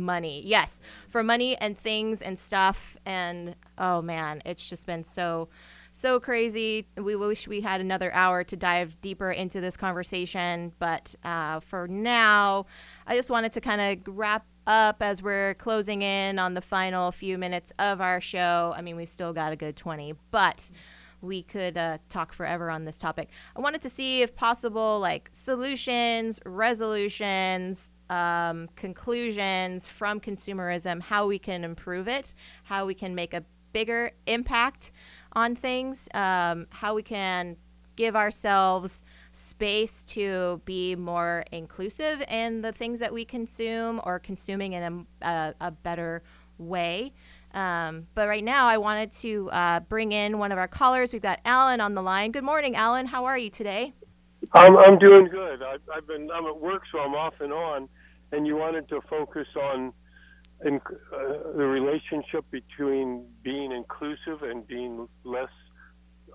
[0.00, 0.42] money.
[0.44, 2.96] Yes, for money and things and stuff.
[3.04, 5.48] And oh man, it's just been so
[5.92, 6.86] so crazy.
[6.96, 11.88] We wish we had another hour to dive deeper into this conversation, but uh, for
[11.88, 12.66] now,
[13.06, 17.10] I just wanted to kind of wrap up as we're closing in on the final
[17.10, 18.72] few minutes of our show.
[18.76, 20.70] I mean, we've still got a good 20, but
[21.20, 23.30] we could uh, talk forever on this topic.
[23.56, 31.38] I wanted to see if possible, like solutions, resolutions, um, conclusions from consumerism, how we
[31.38, 32.34] can improve it,
[32.64, 34.92] how we can make a bigger impact
[35.32, 37.56] on things, um, how we can
[37.96, 39.02] give ourselves
[39.32, 45.26] space to be more inclusive in the things that we consume or consuming in a,
[45.26, 46.22] a, a better
[46.58, 47.12] way.
[47.54, 51.12] Um, but right now, I wanted to uh, bring in one of our callers.
[51.12, 52.30] We've got Alan on the line.
[52.30, 53.06] Good morning, Alan.
[53.06, 53.94] How are you today?
[54.52, 55.62] I'm I'm doing good.
[55.62, 57.88] I, I've been I'm at work, so I'm off and on.
[58.32, 59.92] And you wanted to focus on
[60.64, 65.48] in, uh, the relationship between being inclusive and being less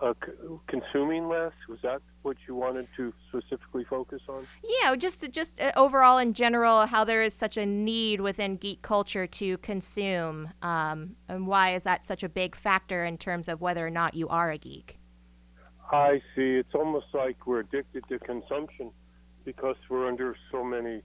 [0.02, 0.32] uh, c-
[0.68, 1.52] consuming less.
[1.70, 4.48] Was that what you wanted to specifically focus on?
[4.82, 8.82] Yeah, just just uh, overall in general, how there is such a need within geek
[8.82, 13.62] culture to consume, um, and why is that such a big factor in terms of
[13.62, 15.00] whether or not you are a geek?
[15.92, 16.56] I see.
[16.56, 18.92] It's almost like we're addicted to consumption
[19.46, 21.04] because we're under so many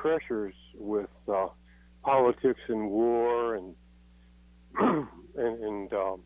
[0.00, 1.48] pressures with uh,
[2.04, 3.74] politics and war and
[5.36, 6.20] and, and um,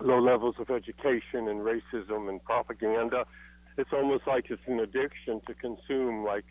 [0.00, 3.24] low levels of education and racism and propaganda.
[3.76, 6.44] It's almost like it's an addiction to consume, like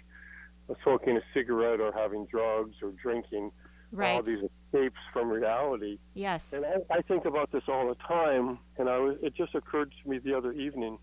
[0.84, 3.52] smoking a cigarette or having drugs or drinking.
[3.92, 4.16] Right.
[4.16, 5.98] All these escapes from reality.
[6.14, 6.54] Yes.
[6.54, 9.94] And I, I think about this all the time, and I was, it just occurred
[10.04, 10.98] to me the other evening.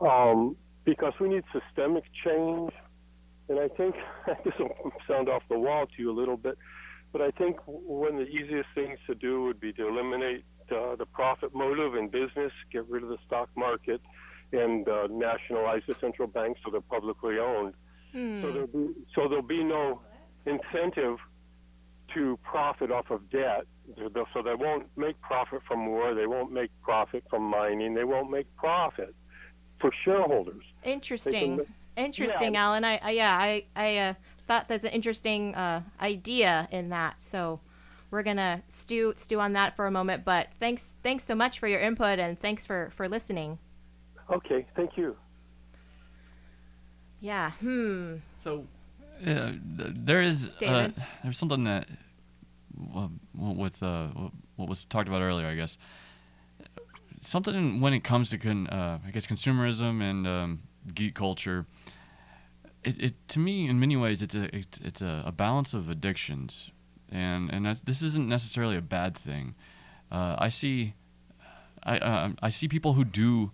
[0.00, 2.72] Um, because we need systemic change,
[3.50, 3.96] and I think
[4.44, 6.56] this will sound off the wall to you a little bit,
[7.12, 10.94] but I think one of the easiest things to do would be to eliminate uh,
[10.94, 14.00] the profit motive in business, get rid of the stock market,
[14.52, 17.74] and uh, nationalize the central banks so they're publicly owned.
[18.12, 18.42] Hmm.
[18.42, 20.00] So there'll be so there'll be no
[20.46, 21.18] incentive
[22.14, 23.64] to profit off of debt.
[23.96, 26.14] So they won't make profit from war.
[26.14, 27.94] They won't make profit from mining.
[27.94, 29.14] They won't make profit
[29.80, 30.62] for shareholders.
[30.84, 31.56] Interesting.
[31.56, 31.64] They
[31.96, 32.66] Interesting, Yeah.
[32.66, 32.84] Alan.
[32.84, 34.14] I, I yeah, I I uh,
[34.46, 37.20] thought that's an interesting uh, idea in that.
[37.22, 37.60] So
[38.10, 40.24] we're gonna stew stew on that for a moment.
[40.24, 43.58] But thanks thanks so much for your input and thanks for for listening.
[44.30, 45.16] Okay, thank you.
[47.20, 47.50] Yeah.
[47.52, 48.16] Hmm.
[48.42, 48.64] So
[49.24, 50.90] Yeah, there is uh,
[51.22, 51.86] there's something that
[52.92, 54.08] well, with uh,
[54.56, 55.76] what was talked about earlier, I guess.
[57.20, 60.62] Something when it comes to con, uh, I guess consumerism and um,
[60.94, 61.66] geek culture.
[62.82, 65.90] It, it to me in many ways it's a it's, it's a, a balance of
[65.90, 66.70] addictions,
[67.10, 69.54] and and that's, this isn't necessarily a bad thing.
[70.10, 70.94] Uh, I see,
[71.82, 73.50] I uh, I see people who do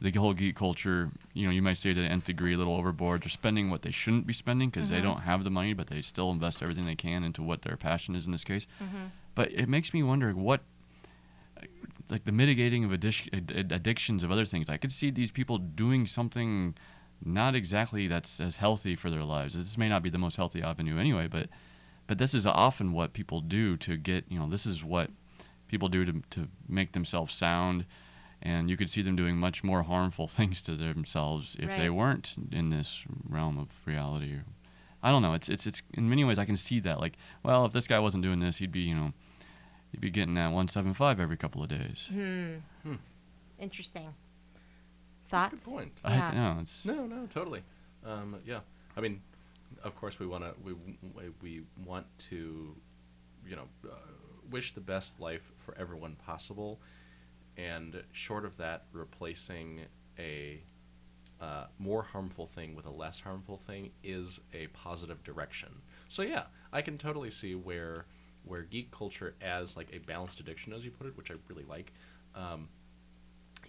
[0.00, 2.76] the whole geek culture, you know, you might say to the nth degree, a little
[2.76, 3.22] overboard.
[3.22, 6.02] They're spending what they shouldn't be spending because they don't have the money, but they
[6.02, 8.66] still invest everything they can into what their passion is in this case.
[9.34, 10.60] But it makes me wonder what,
[12.08, 14.68] like the mitigating of addic- ad- ad- addictions of other things.
[14.68, 16.76] I could see these people doing something
[17.24, 19.54] not exactly that's as healthy for their lives.
[19.54, 21.48] This may not be the most healthy avenue anyway, but
[22.06, 25.10] but this is often what people do to get you know this is what
[25.68, 27.84] people do to to make themselves sound
[28.40, 32.36] and you could see them doing much more harmful things to themselves if they weren't
[32.50, 34.38] in this realm of reality
[35.02, 37.66] I don't know it's it's it's in many ways I can see that like well
[37.66, 39.12] if this guy wasn't doing this he'd be you know
[39.92, 42.94] he'd be getting that 175 every couple of days Hmm.
[43.58, 44.14] Interesting.
[45.30, 45.64] That's a Thoughts?
[45.64, 45.92] good point.
[46.04, 46.30] Yeah.
[46.30, 47.62] I no it's No, no, totally.
[48.04, 48.60] Um, yeah,
[48.96, 49.20] I mean,
[49.82, 52.74] of course, we want to we we- we want to,
[53.46, 53.94] you know, uh,
[54.50, 56.78] wish the best life for everyone possible,
[57.56, 59.80] and short of that, replacing
[60.18, 60.60] a
[61.40, 65.68] uh, more harmful thing with a less harmful thing is a positive direction.
[66.08, 68.06] So yeah, I can totally see where
[68.44, 71.64] where geek culture as like a balanced addiction, as you put it, which I really
[71.68, 71.92] like.
[72.34, 72.68] Um,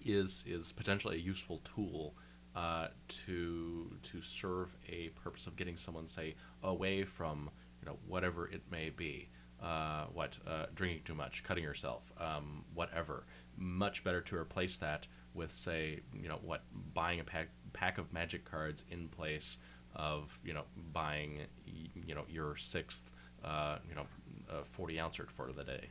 [0.05, 2.15] is is potentially a useful tool
[2.55, 7.49] uh, to to serve a purpose of getting someone say away from
[7.81, 9.29] you know whatever it may be.
[9.61, 13.25] Uh, what uh, drinking too much cutting yourself um, whatever.
[13.57, 18.11] Much better to replace that with say you know what buying a pack pack of
[18.13, 19.57] magic cards in place
[19.95, 23.09] of you know buying you know your sixth
[23.43, 24.05] uh, you know
[24.49, 25.89] uh, 40 ouncer for the day.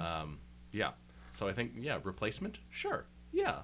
[0.00, 0.38] Um,
[0.72, 0.90] Yeah.
[1.32, 3.60] So I think yeah, replacement, sure, yeah,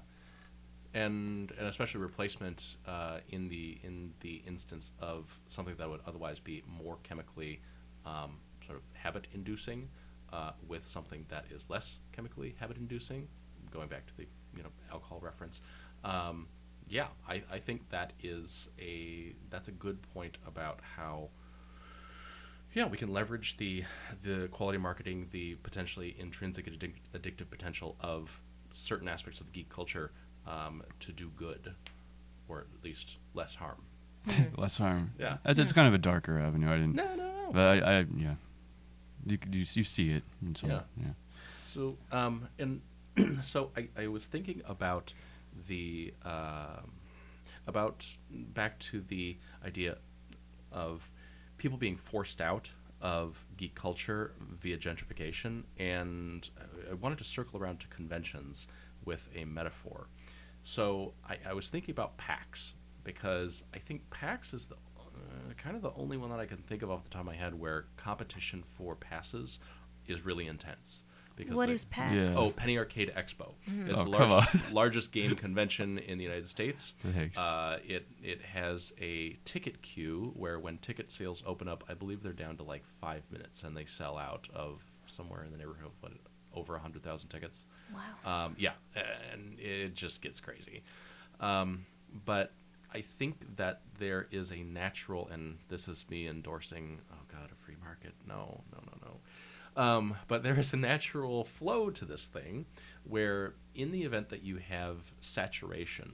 [0.92, 6.38] and and especially replacement uh, in the in the instance of something that would otherwise
[6.38, 7.60] be more chemically
[8.06, 9.88] um, sort of habit inducing
[10.32, 13.28] uh, with something that is less chemically habit inducing.
[13.70, 15.60] Going back to the you know alcohol reference,
[16.04, 16.46] um,
[16.88, 21.30] yeah, I, I think that is a that's a good point about how
[22.74, 23.84] yeah, we can leverage the
[24.22, 28.40] the quality marketing, the potentially intrinsic addic- addictive potential of
[28.74, 30.10] certain aspects of the geek culture
[30.46, 31.74] um, to do good,
[32.48, 33.82] or at least less harm.
[34.56, 35.12] Less harm.
[35.18, 35.36] Yeah.
[35.44, 36.70] It's, it's kind of a darker avenue.
[36.72, 36.94] I didn't.
[36.94, 37.50] No, no, no.
[37.52, 38.34] But I, I yeah.
[39.26, 40.22] You you, you see it.
[40.40, 40.80] In some, Yeah.
[40.98, 41.12] yeah.
[41.66, 42.80] So, um, and
[43.42, 45.12] so I, I was thinking about
[45.68, 46.92] the um,
[47.66, 49.98] about back to the idea
[50.72, 51.10] of
[51.58, 52.70] people being forced out
[53.04, 56.48] of geek culture via gentrification, and
[56.90, 58.66] I- wanted to circle around to conventions
[59.04, 60.08] with a metaphor.
[60.62, 62.72] So I, I was thinking about PAX
[63.04, 66.56] because I think PAX is the uh, kind of the only one that I can
[66.56, 69.58] think of off the top of my head where competition for passes
[70.06, 71.02] is really intense.
[71.36, 72.14] Because What they- is PAX?
[72.14, 72.32] Yeah.
[72.38, 73.54] Oh, Penny Arcade Expo.
[73.66, 76.94] It's Oh, the large, largest game convention in the United States.
[77.36, 82.22] Uh, it it has a ticket queue where when ticket sales open up, I believe
[82.22, 85.86] they're down to like five minutes, and they sell out of somewhere in the neighborhood
[85.86, 86.12] of what,
[86.54, 87.64] over hundred thousand tickets.
[87.92, 88.44] Wow.
[88.46, 88.72] Um, yeah,
[89.32, 90.82] and it just gets crazy.
[91.40, 91.84] Um,
[92.24, 92.52] but
[92.92, 97.64] I think that there is a natural, and this is me endorsing, oh God, a
[97.64, 98.12] free market.
[98.26, 99.16] No, no, no, no.
[99.76, 102.66] Um, but there is a natural flow to this thing
[103.04, 106.12] where, in the event that you have saturation,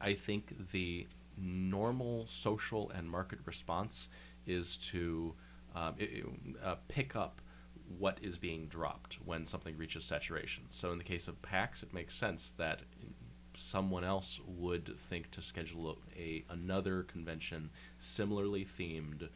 [0.00, 1.06] I think the
[1.38, 4.08] normal social and market response
[4.46, 5.34] is to
[5.74, 6.02] um, i-
[6.62, 7.40] i- uh, pick up
[7.98, 10.64] what is being dropped when something reaches saturation.
[10.68, 12.80] So in the case of PAX, it makes sense that
[13.54, 19.28] someone else would think to schedule a another convention similarly themed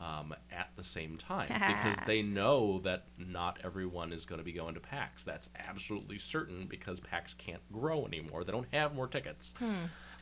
[0.00, 4.52] um, at the same time because they know that not everyone is going to be
[4.52, 5.24] going to PAX.
[5.24, 8.44] That's absolutely certain because PAX can't grow anymore.
[8.44, 9.54] They don't have more tickets.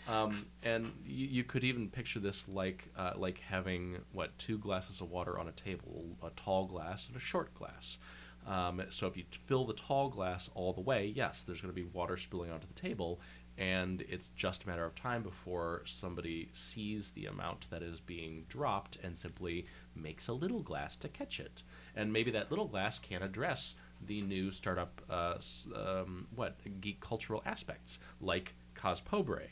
[0.09, 5.01] Um, and you, you could even picture this like uh, like having what two glasses
[5.01, 7.99] of water on a table, a tall glass and a short glass.
[8.47, 11.81] Um, so if you fill the tall glass all the way, yes, there's going to
[11.81, 13.21] be water spilling onto the table,
[13.59, 18.45] and it's just a matter of time before somebody sees the amount that is being
[18.49, 21.63] dropped and simply makes a little glass to catch it.
[21.95, 23.75] And maybe that little glass can address
[24.07, 25.37] the new startup, uh,
[25.75, 29.49] um, what geek cultural aspects like Cospobre,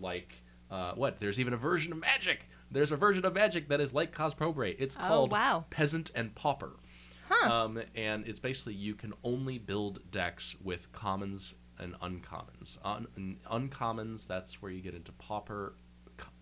[0.00, 1.18] like uh, what?
[1.18, 2.46] There's even a version of Magic.
[2.70, 4.76] There's a version of Magic that is like Cospobre.
[4.78, 5.64] It's Oh, called wow.
[5.70, 6.72] Peasant and Pauper.
[7.28, 7.50] Huh.
[7.52, 12.78] Um, and it's basically you can only build decks with commons and uncommons.
[12.84, 15.74] Un- un- uncommons, that's where you get into pauper.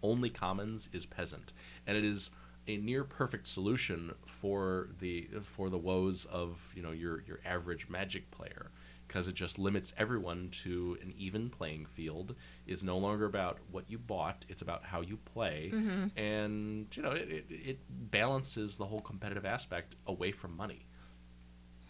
[0.02, 1.52] Only commons is peasant,
[1.86, 2.30] and it is
[2.66, 7.88] a near perfect solution for the for the woes of you know your your average
[7.88, 8.70] Magic player
[9.08, 12.34] because it just limits everyone to an even playing field.
[12.66, 16.18] It's no longer about what you bought; it's about how you play, mm-hmm.
[16.18, 20.86] and you know it, it, it balances the whole competitive aspect away from money.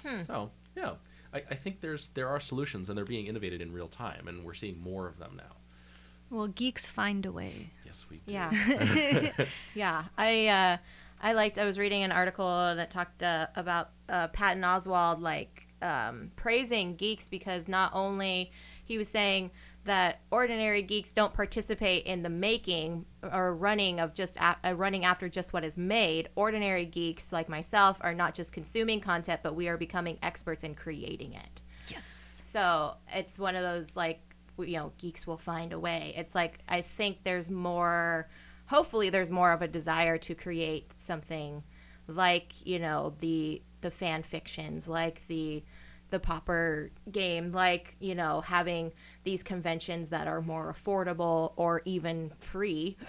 [0.04, 0.22] Hmm.
[0.26, 0.92] So yeah,
[1.32, 4.44] I, I think there's there are solutions and they're being innovated in real time, and
[4.44, 5.56] we're seeing more of them now.
[6.30, 7.70] Well, geeks find a way.
[7.86, 8.32] Yes, we do.
[8.32, 9.32] Yeah.
[9.74, 10.04] yeah.
[10.16, 10.76] I uh,
[11.22, 11.58] I liked.
[11.58, 16.96] I was reading an article that talked uh, about uh, Patton Oswalt like um, praising
[16.96, 18.52] geeks because not only
[18.84, 19.50] he was saying
[19.88, 25.06] that ordinary geeks don't participate in the making or running of just a- uh, running
[25.06, 26.28] after just what is made.
[26.36, 30.74] Ordinary geeks like myself are not just consuming content, but we are becoming experts in
[30.74, 31.62] creating it.
[31.88, 32.02] Yes.
[32.42, 34.20] So it's one of those like
[34.58, 36.12] you know geeks will find a way.
[36.16, 38.28] It's like I think there's more.
[38.66, 41.62] Hopefully, there's more of a desire to create something
[42.06, 45.62] like you know the the fan fictions, like the
[46.10, 48.92] the pauper game, like you know having
[49.24, 52.96] these conventions that are more affordable or even free.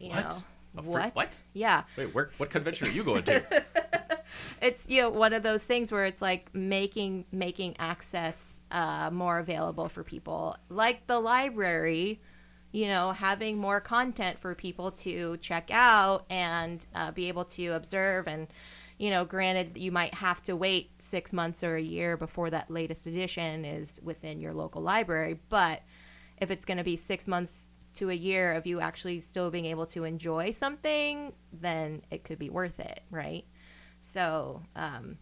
[0.00, 0.44] You What?
[0.76, 1.14] know free- what?
[1.14, 1.40] what?
[1.52, 3.64] Yeah Wait, where, what convention are you going to?
[4.62, 9.38] it's you know one of those things where it's like making making access uh, more
[9.40, 12.20] available for people like the library
[12.72, 17.68] you know having more content for people to check out and uh, be able to
[17.72, 18.46] observe and
[19.00, 22.70] you know granted you might have to wait six months or a year before that
[22.70, 25.82] latest edition is within your local library but
[26.38, 29.64] if it's going to be six months to a year of you actually still being
[29.64, 33.44] able to enjoy something then it could be worth it right?
[34.00, 35.18] So, um,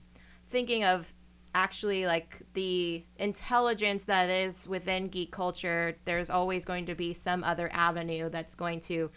[0.50, 1.12] thinking of
[1.54, 7.42] actually like the intelligence that is within geek culture, there's always going to be some
[7.44, 9.10] other avenue that's going to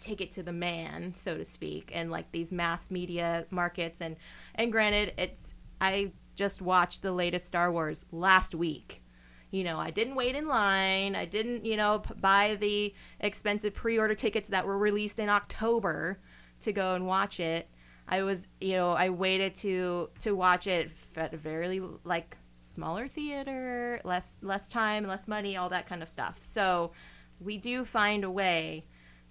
[0.00, 4.00] take it to the man, so to speak, and like these mass media markets.
[4.00, 4.16] And
[4.54, 9.02] and granted, it's I just watched the latest Star Wars last week.
[9.50, 11.16] You know, I didn't wait in line.
[11.16, 16.20] I didn't, you know, p- buy the expensive pre-order tickets that were released in October
[16.62, 17.68] to go and watch it.
[18.06, 23.08] I was, you know, I waited to to watch it at a very like smaller
[23.08, 26.38] theater, less less time, less money, all that kind of stuff.
[26.40, 26.92] So
[27.40, 28.84] we do find a way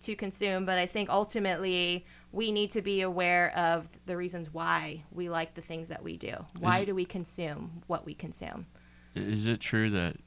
[0.03, 5.03] to consume, but I think ultimately we need to be aware of the reasons why
[5.11, 6.33] we like the things that we do.
[6.59, 8.67] Why Is- do we consume what we consume?
[9.15, 10.17] Is it true that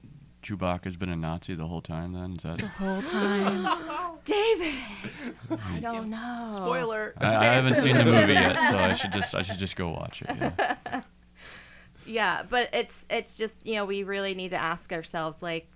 [0.43, 2.13] Chewbacca's been a Nazi the whole time?
[2.13, 2.59] Then is that?
[2.59, 4.19] The whole time.
[4.25, 4.75] David,
[5.51, 6.53] I don't know.
[6.55, 7.15] Spoiler.
[7.19, 9.89] I, I haven't seen the movie yet, so I should just I should just go
[9.91, 10.37] watch it.
[10.39, 11.03] Yeah.
[12.05, 15.69] Yeah, but it's it's just you know we really need to ask ourselves like,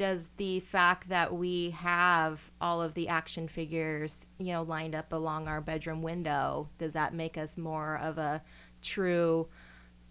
[0.00, 5.12] does the fact that we have all of the action figures you know lined up
[5.12, 8.40] along our bedroom window does that make us more of a
[8.82, 9.46] true,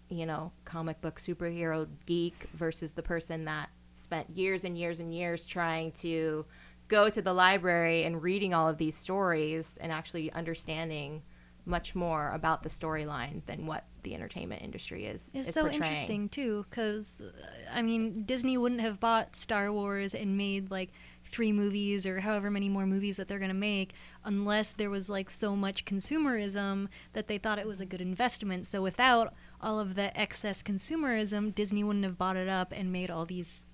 [0.08, 5.14] you know, comic book superhero geek versus the person that spent years and years and
[5.14, 6.44] years trying to
[6.88, 11.22] go to the library and reading all of these stories and actually understanding
[11.64, 15.30] much more about the storyline than what the entertainment industry is.
[15.34, 15.82] It's is so portraying.
[15.82, 17.30] interesting too, because uh,
[17.72, 20.90] I mean, Disney wouldn't have bought Star Wars and made like
[21.24, 23.92] three movies or however many more movies that they're gonna make
[24.24, 28.66] unless there was like so much consumerism that they thought it was a good investment.
[28.66, 33.10] So without all of the excess consumerism, Disney wouldn't have bought it up and made
[33.10, 33.66] all these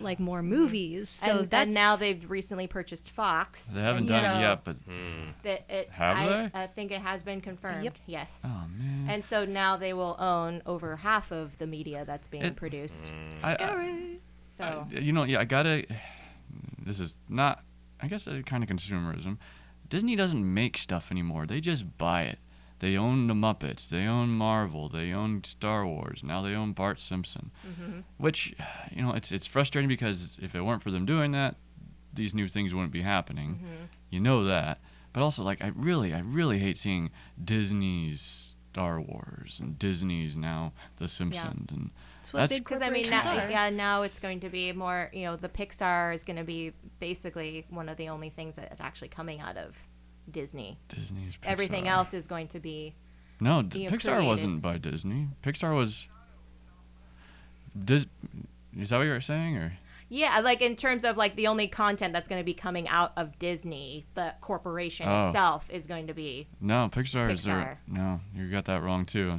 [0.00, 1.08] like more movies.
[1.08, 3.62] So and, that's and now they've recently purchased Fox.
[3.68, 5.30] They haven't done so it yet, but hmm.
[5.42, 6.50] That it, Have I, they?
[6.54, 7.84] I think it has been confirmed.
[7.84, 7.94] Yep.
[8.06, 8.38] Yes.
[8.44, 9.06] oh man.
[9.08, 13.06] And so now they will own over half of the media that's being It- produced.
[13.42, 14.20] I- I- Scary.
[14.56, 15.84] So I- you know, yeah, I gotta.
[16.84, 17.64] This is not,
[18.00, 19.38] I guess, uh, a kind of consumerism.
[19.88, 21.46] Disney doesn't make stuff anymore.
[21.46, 22.38] They just buy it.
[22.80, 23.88] They own the Muppets.
[23.88, 24.88] They own Marvel.
[24.88, 26.22] They own Star Wars.
[26.22, 27.50] Now they own Bart Simpson.
[27.66, 28.00] Mm-hmm.
[28.18, 28.54] Which,
[28.90, 31.56] you know, it's it's frustrating because if it weren't for them doing that,
[32.12, 33.54] these new things wouldn't be happening.
[33.56, 33.84] Mm-hmm.
[34.10, 34.80] You know that.
[35.12, 37.10] But also, like, I really, I really hate seeing
[37.42, 42.90] Disney's Star Wars and Disney's now The Simpsons and That's what That's- big because I
[42.90, 45.10] mean, now, yeah, now it's going to be more.
[45.14, 48.82] You know, the Pixar is going to be basically one of the only things that's
[48.82, 49.74] actually coming out of
[50.30, 50.78] Disney.
[50.88, 51.38] Disney's.
[51.42, 52.94] Everything else is going to be
[53.40, 54.26] No, D- Pixar created.
[54.26, 55.28] wasn't by Disney.
[55.42, 56.08] Pixar was.
[57.84, 58.06] Dis-
[58.78, 61.66] is that what you were saying, or Yeah, like in terms of like the only
[61.68, 65.28] content that's going to be coming out of Disney, the corporation Oh.
[65.28, 66.88] itself is going to be no?
[66.90, 67.44] Pixar, is Pixar.
[67.46, 68.20] their no.
[68.34, 69.36] You got that wrong too.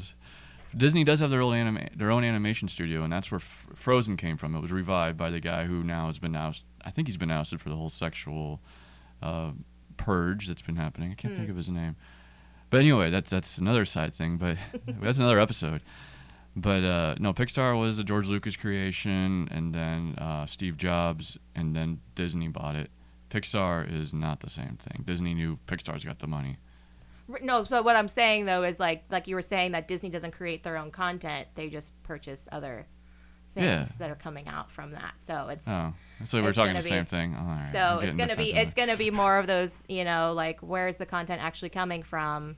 [0.75, 4.17] Disney does have their own anima- their own animation studio, and that's where F- Frozen
[4.17, 4.53] came from.
[4.55, 6.65] It was revived by the guy who now has been ousted.
[6.85, 8.59] I think he's been ousted for the whole sexual
[9.23, 9.51] uh,
[9.97, 11.11] purge that's been happening.
[11.11, 11.51] I can't think Hmm.
[11.51, 11.95] of his name.
[12.69, 14.37] But anyway, that's that's another side thing.
[14.37, 14.57] But
[15.01, 15.81] that's another episode.
[16.55, 21.75] But uh, no, Pixar was a George Lucas creation, and then uh, Steve Jobs, and
[21.75, 22.89] then Disney bought it.
[23.29, 25.03] Pixar is not the same thing.
[25.05, 26.57] Disney knew Pixar's got the money.
[27.41, 30.31] No, so what I'm saying though is like like you were saying that Disney doesn't
[30.31, 32.87] create their own content; they just purchase other
[33.57, 33.97] things Yeah.
[33.99, 35.15] that are coming out from that.
[35.19, 35.93] So it's Oh,
[36.25, 37.35] so we're It's talking the be- same thing.
[37.35, 40.59] All right, so it's gonna be it's gonna be more of those you know like
[40.61, 42.55] where's the content actually coming from,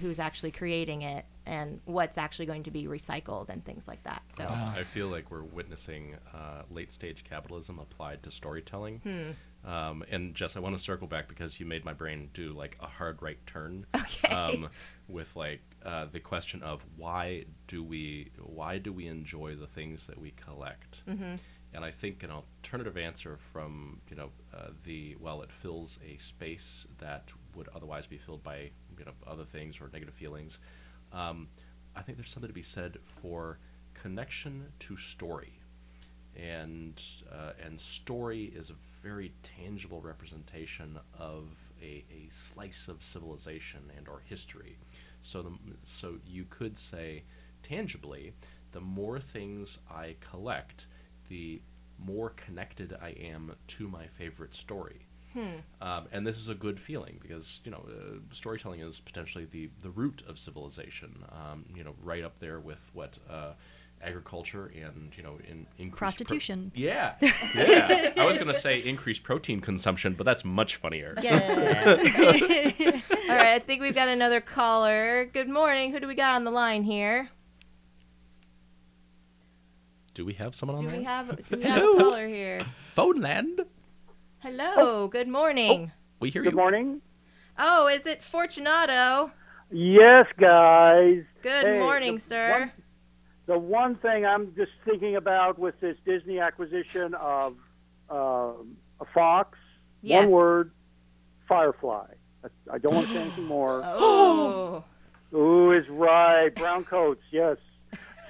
[0.00, 4.22] who's actually creating it, and what's actually going to be recycled and things like that.
[4.36, 8.98] So I feel like we're witnessing uh, late stage capitalism applied to storytelling.
[9.00, 9.30] Hmm.
[9.68, 12.76] Um, and Jess, I want to circle back because you made my brain do like
[12.80, 13.86] a hard right turn.
[13.96, 14.28] Okay.
[14.34, 14.68] Um,
[15.08, 20.06] with like uh, the question of why do we why do we enjoy the things
[20.08, 20.96] that we collect?
[21.08, 21.36] Mm-hmm.
[21.72, 26.18] And I think an alternative answer from you know uh, the well, it fills a
[26.18, 30.58] space that would otherwise be filled by you know other things or negative feelings.
[31.12, 31.46] Um,
[31.94, 33.58] I think there's something to be said for
[33.94, 35.60] connection to story,
[36.34, 38.74] and uh, and story is a
[39.04, 41.44] very tangible representation of
[41.80, 44.78] a, a slice of civilization and or history.
[45.26, 45.52] So the,
[45.84, 47.24] so you could say
[47.62, 48.32] tangibly,
[48.72, 50.86] the more things I collect,
[51.28, 51.60] the
[51.98, 55.06] more connected I am to my favorite story.
[55.82, 59.68] Um, and this is a good feeling because you know uh, storytelling is potentially the,
[59.82, 61.24] the root of civilization.
[61.30, 63.52] Um, you know, right up there with what uh,
[64.02, 66.70] agriculture and you know in increased pro- Prostitution.
[66.74, 68.12] yeah, yeah.
[68.16, 71.14] I was going to say increased protein consumption, but that's much funnier.
[71.22, 71.32] Yeah.
[73.28, 75.24] All right, I think we've got another caller.
[75.32, 75.92] Good morning.
[75.92, 77.30] Who do we got on the line here?
[80.14, 80.98] Do we have someone on Do there?
[80.98, 82.64] we have do we have a caller here?
[82.94, 83.60] Phone land.
[84.38, 84.72] Hello.
[84.76, 85.08] Oh.
[85.08, 85.90] Good morning.
[85.92, 86.50] Oh, we hear Good you.
[86.52, 87.02] Good morning.
[87.58, 89.32] Oh, is it Fortunato?
[89.70, 91.22] Yes, guys.
[91.42, 92.60] Good Hey, morning, the sir.
[92.60, 92.72] one-
[93.46, 97.56] the one thing I'm just thinking about with this Disney acquisition of
[98.10, 98.54] a
[99.14, 99.58] Fox,
[100.02, 100.22] Yes.
[100.24, 100.70] one word,
[101.48, 102.06] Firefly.
[102.70, 103.82] I- don't want to say anything more.
[103.84, 104.84] Oh.
[105.34, 106.54] Ooh is right.
[106.54, 107.56] Brown coats, yes.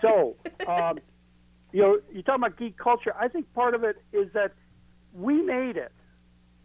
[0.00, 0.36] So,
[0.66, 0.98] um,
[1.72, 3.14] you know, you talking about geek culture.
[3.18, 4.52] I think part of it is that
[5.12, 5.92] we made it.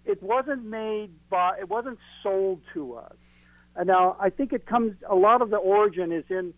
[0.06, 1.58] It wasn't made by.
[1.60, 3.16] It wasn't sold to us.
[3.76, 4.94] And now I think it comes.
[5.10, 6.54] A lot of the origin is in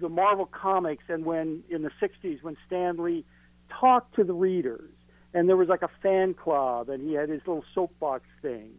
[0.00, 3.24] the Marvel comics, and when in the '60s when Stan Lee
[3.68, 4.90] talked to the readers,
[5.34, 8.70] and there was like a fan club, and he had his little soapbox thing,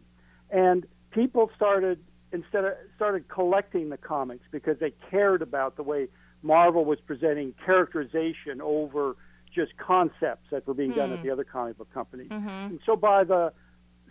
[0.50, 1.98] and people started
[2.32, 6.08] instead of started collecting the comics because they cared about the way
[6.42, 9.16] Marvel was presenting characterization over
[9.54, 11.26] just concepts that were being done at Hmm.
[11.26, 12.28] the other comic book companies.
[12.28, 12.48] Mm-hmm.
[12.48, 13.52] And so by the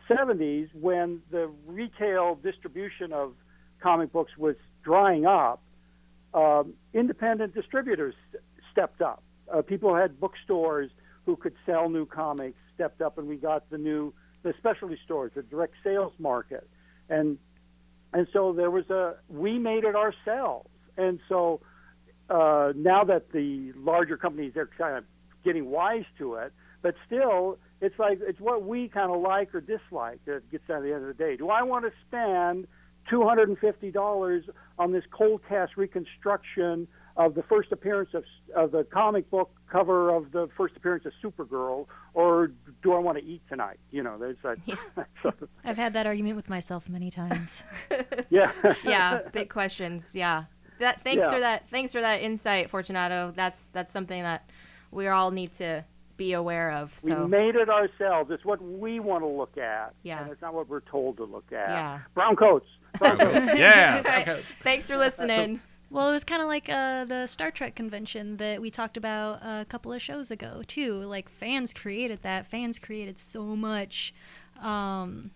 [0.09, 3.33] 70s, when the retail distribution of
[3.79, 5.61] comic books was drying up,
[6.33, 8.15] um, independent distributors
[8.71, 9.23] stepped up.
[9.53, 10.91] Uh, people had bookstores
[11.25, 14.13] who could sell new comics stepped up, and we got the new
[14.43, 16.69] the specialty stores, the direct sales market,
[17.09, 17.37] and
[18.13, 21.59] and so there was a we made it ourselves, and so
[22.29, 25.03] uh, now that the larger companies they're kind of
[25.43, 29.61] getting wise to it, but still, it's like it's what we kind of like or
[29.61, 31.35] dislike that gets down to the end of the day.
[31.35, 32.67] Do I want to spend
[33.09, 34.43] two hundred and fifty dollars
[34.79, 38.23] on this cold cast reconstruction of the first appearance of
[38.55, 42.51] of the comic book cover of the first appearance of Supergirl, or
[42.83, 43.79] do I want to eat tonight?
[43.91, 44.57] You know, there's that.
[44.95, 47.63] that sort I've had that argument with myself many times.
[48.29, 48.51] yeah.
[48.83, 50.13] yeah, big questions.
[50.13, 50.45] Yeah.
[50.79, 51.31] That thanks Yeah.
[51.31, 53.33] for that thanks for that insight, Fortunato.
[53.35, 54.49] That's that's something that
[54.91, 55.83] we all need to
[56.17, 56.91] be aware of.
[57.03, 58.31] We made it ourselves.
[58.31, 59.93] It's what we want to look at.
[60.03, 60.21] Yeah.
[60.21, 61.69] And it's not what we're told to look at.
[61.69, 61.99] Yeah.
[62.15, 62.67] Brown coats.
[62.99, 63.45] Brown coats.
[63.57, 64.01] yeah.
[64.01, 64.27] Right.
[64.27, 64.41] okay.
[64.63, 65.59] thanks for listening.
[65.89, 69.39] Well, it was kind of like uh, the Star Trek convention that we talked about
[69.41, 70.95] a couple of shows ago, too.
[71.03, 72.45] Like, fans created that.
[72.45, 74.13] Fans created so much
[74.61, 75.31] um,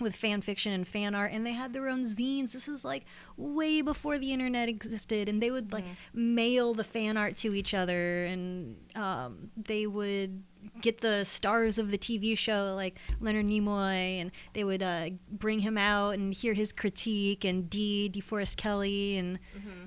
[0.00, 2.52] with fan fiction and fan art, and they had their own zines.
[2.52, 3.04] This is like
[3.36, 5.84] way before the internet existed, and they would like
[6.14, 10.42] mail the fan art to each other, and um, they would
[10.80, 15.60] get the stars of the TV show like Leonard Nimoy, and they would uh, bring
[15.60, 19.38] him out and hear his critique, and Dee DeForest Kelley, and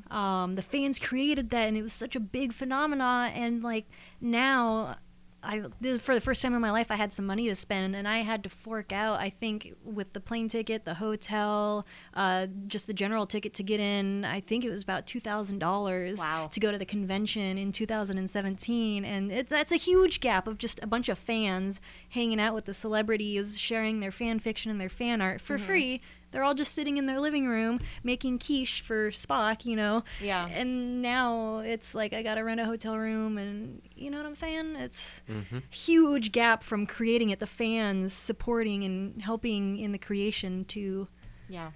[0.10, 3.32] um, the fans created that, and it was such a big phenomenon.
[3.32, 3.86] And like
[4.20, 4.98] now,
[5.44, 7.56] I this is for the first time in my life I had some money to
[7.56, 9.20] spend, and I had to fork out.
[9.20, 13.80] I think with the plane ticket, the hotel, uh, just the general ticket to get
[13.80, 14.24] in.
[14.26, 16.48] I think it was about two thousand dollars Wow.
[16.52, 20.80] to go to the convention in 2017, and it, that's a huge gap of just
[20.84, 21.80] a bunch of fans
[22.10, 26.02] hanging out with the celebrities, sharing their fan fiction and their fan art for free.
[26.32, 30.04] They're all just sitting in their living room making quiche for Spock, you know.
[30.22, 30.48] Yeah.
[30.48, 34.36] And now it's like I gotta rent a hotel room, and you know what I'm
[34.36, 34.76] saying?
[34.78, 35.60] It's Mm-hmm.
[35.70, 41.08] huge gap from creating it, the fans supporting and helping in the creation to
[41.50, 41.72] Yeah.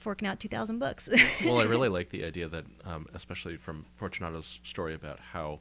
[0.00, 1.08] forking out two thousand bucks.
[1.44, 5.60] well, I really like the idea that, um, especially from Fortunato's story about how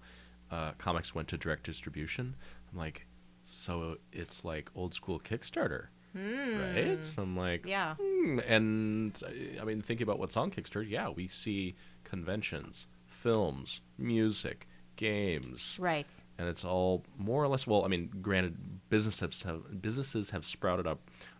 [0.52, 2.36] uh, comics went to direct distribution.
[2.72, 3.06] I'm like,
[3.44, 6.98] so it's like old school Kickstarter, right?
[7.02, 7.96] So I'm like, Yeah.
[7.96, 8.11] hmm.
[8.48, 9.22] And
[9.60, 16.08] I mean, thinking about what's on Kickstarter, yeah, we see conventions, films, music, games, Right.
[16.38, 17.66] and it's all more or less.
[17.66, 18.58] Well, I mean, granted,
[18.90, 21.00] businesses have businesses have sprouted up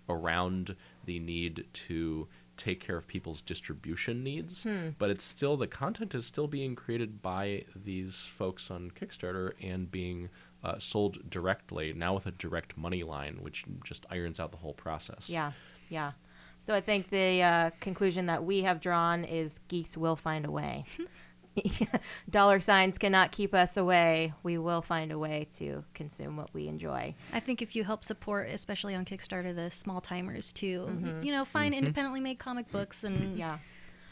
[0.10, 0.76] around
[1.06, 2.28] the need to
[2.58, 4.66] take care of people's distribution needs,
[5.00, 9.90] but it's still the content is still being created by these folks on Kickstarter and
[9.90, 10.30] being
[10.64, 14.74] uh, sold directly now with a direct money line, which just irons out the whole
[14.76, 15.28] process.
[15.28, 15.54] Yeah.
[15.90, 16.12] Yeah.
[16.64, 20.52] So I think the uh, conclusion that we have drawn is geeks will find a
[20.52, 20.86] way.
[22.30, 24.34] Dollar signs cannot keep us away.
[24.44, 27.16] We will find a way to consume what we enjoy.
[27.34, 31.26] I think if you help support, especially on Kickstarter, the small timers too, Mhm.
[31.26, 33.58] you know, find independently made comic books and Yeah.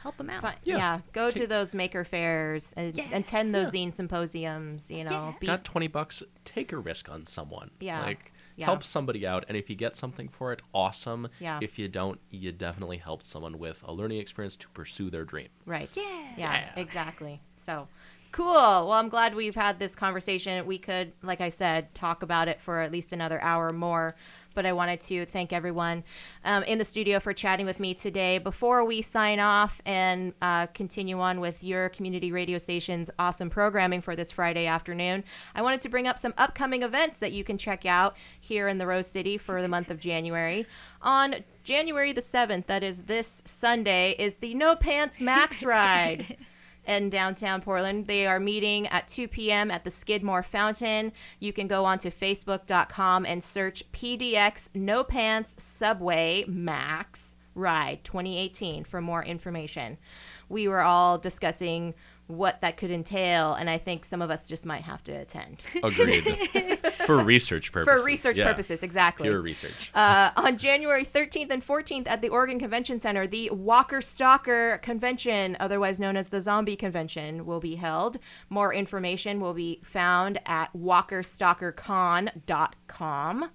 [0.02, 0.42] help them out.
[0.42, 0.78] Fi- Yeah.
[0.78, 1.00] yeah.
[1.14, 3.06] Go to those maker fairs and Yeah.
[3.14, 4.90] attend those zine symposiums.
[4.92, 5.34] You know, Yeah.
[5.40, 6.24] be Got twenty bucks?
[6.46, 7.72] Take a risk on someone.
[7.80, 8.02] Yeah.
[8.02, 8.66] Like Yeah.
[8.68, 11.30] help somebody out, and if you get something for it, awesome.
[11.40, 11.60] Yeah.
[11.62, 15.48] If you don't, you definitely help someone with a learning experience to pursue their dream.
[15.66, 15.90] Right.
[15.96, 16.04] Yeah.
[16.38, 16.70] Yeah, Yeah.
[16.76, 17.42] exactly.
[17.58, 17.88] So
[18.32, 18.54] cool.
[18.54, 20.66] Well, I'm glad we've had this conversation.
[20.66, 24.16] We could, like I said, talk about it for at least another hour more.
[24.54, 26.04] But I wanted to thank everyone
[26.44, 28.38] um, in the studio for chatting with me today.
[28.38, 34.02] Before we sign off and uh, continue on with your community radio station's awesome programming
[34.02, 35.24] for this Friday afternoon,
[35.56, 38.78] I wanted to bring up some upcoming events that you can check out here in
[38.78, 40.66] the Rose City for the month of January.
[41.02, 46.38] On January the 7th, that is this Sunday, is the No Pants Max Ride
[46.86, 48.08] in downtown Portland.
[48.08, 49.72] They are meeting at 2 p.m.
[49.72, 51.12] at the Skidmore Fountain.
[51.40, 59.02] You can go onto facebook.com and search PDX No Pants Subway Max Ride 2018 for
[59.02, 59.98] more information.
[60.48, 61.94] We were all discussing
[62.30, 65.62] what that could entail, and I think some of us just might have to attend.
[65.84, 66.80] Agreed.
[67.08, 68.02] For research purposes.
[68.02, 68.50] For research Yeah.
[68.52, 69.28] purposes, exactly.
[69.28, 69.92] Pure research.
[69.96, 75.58] Uh, on January 13th and 14th at the Oregon Convention Center, the Walker Stalker Convention,
[75.60, 78.20] otherwise known as the Zombie Convention, will be held.
[78.50, 83.50] More information will be found at walkerstalkercon.com.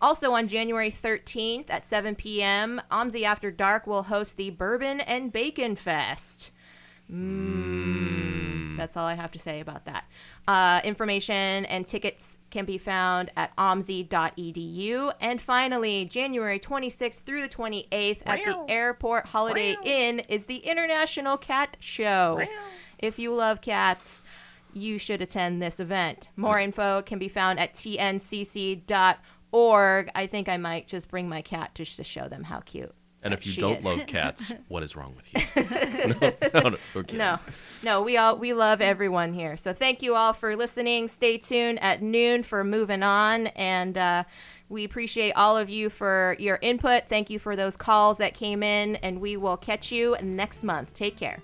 [0.00, 5.32] Also on January 13th at 7 p.m., OMSI After Dark will host the Bourbon and
[5.32, 6.50] Bacon Fest.
[7.12, 10.04] Mm, That's all I have to say about that.
[10.48, 15.12] Uh, information and tickets can be found at omsi.edu.
[15.20, 21.36] And finally, January 26th through the 28th at the Airport Holiday Inn is the International
[21.36, 22.36] Cat Show.
[22.98, 24.22] If you love cats,
[24.72, 26.28] you should attend this event.
[26.36, 28.90] More info can be found at tncc.org.
[30.14, 32.94] I think I might just bring my cat just to show them how cute.
[33.22, 33.84] And if you she don't is.
[33.84, 36.14] love cats, what is wrong with you?
[36.20, 36.76] no, no.
[37.12, 37.38] No,
[37.82, 39.56] no, we all we love everyone here.
[39.56, 41.08] So thank you all for listening.
[41.08, 44.24] Stay tuned at noon for moving on, and uh,
[44.68, 47.08] we appreciate all of you for your input.
[47.08, 50.94] Thank you for those calls that came in, and we will catch you next month.
[50.94, 51.42] Take care.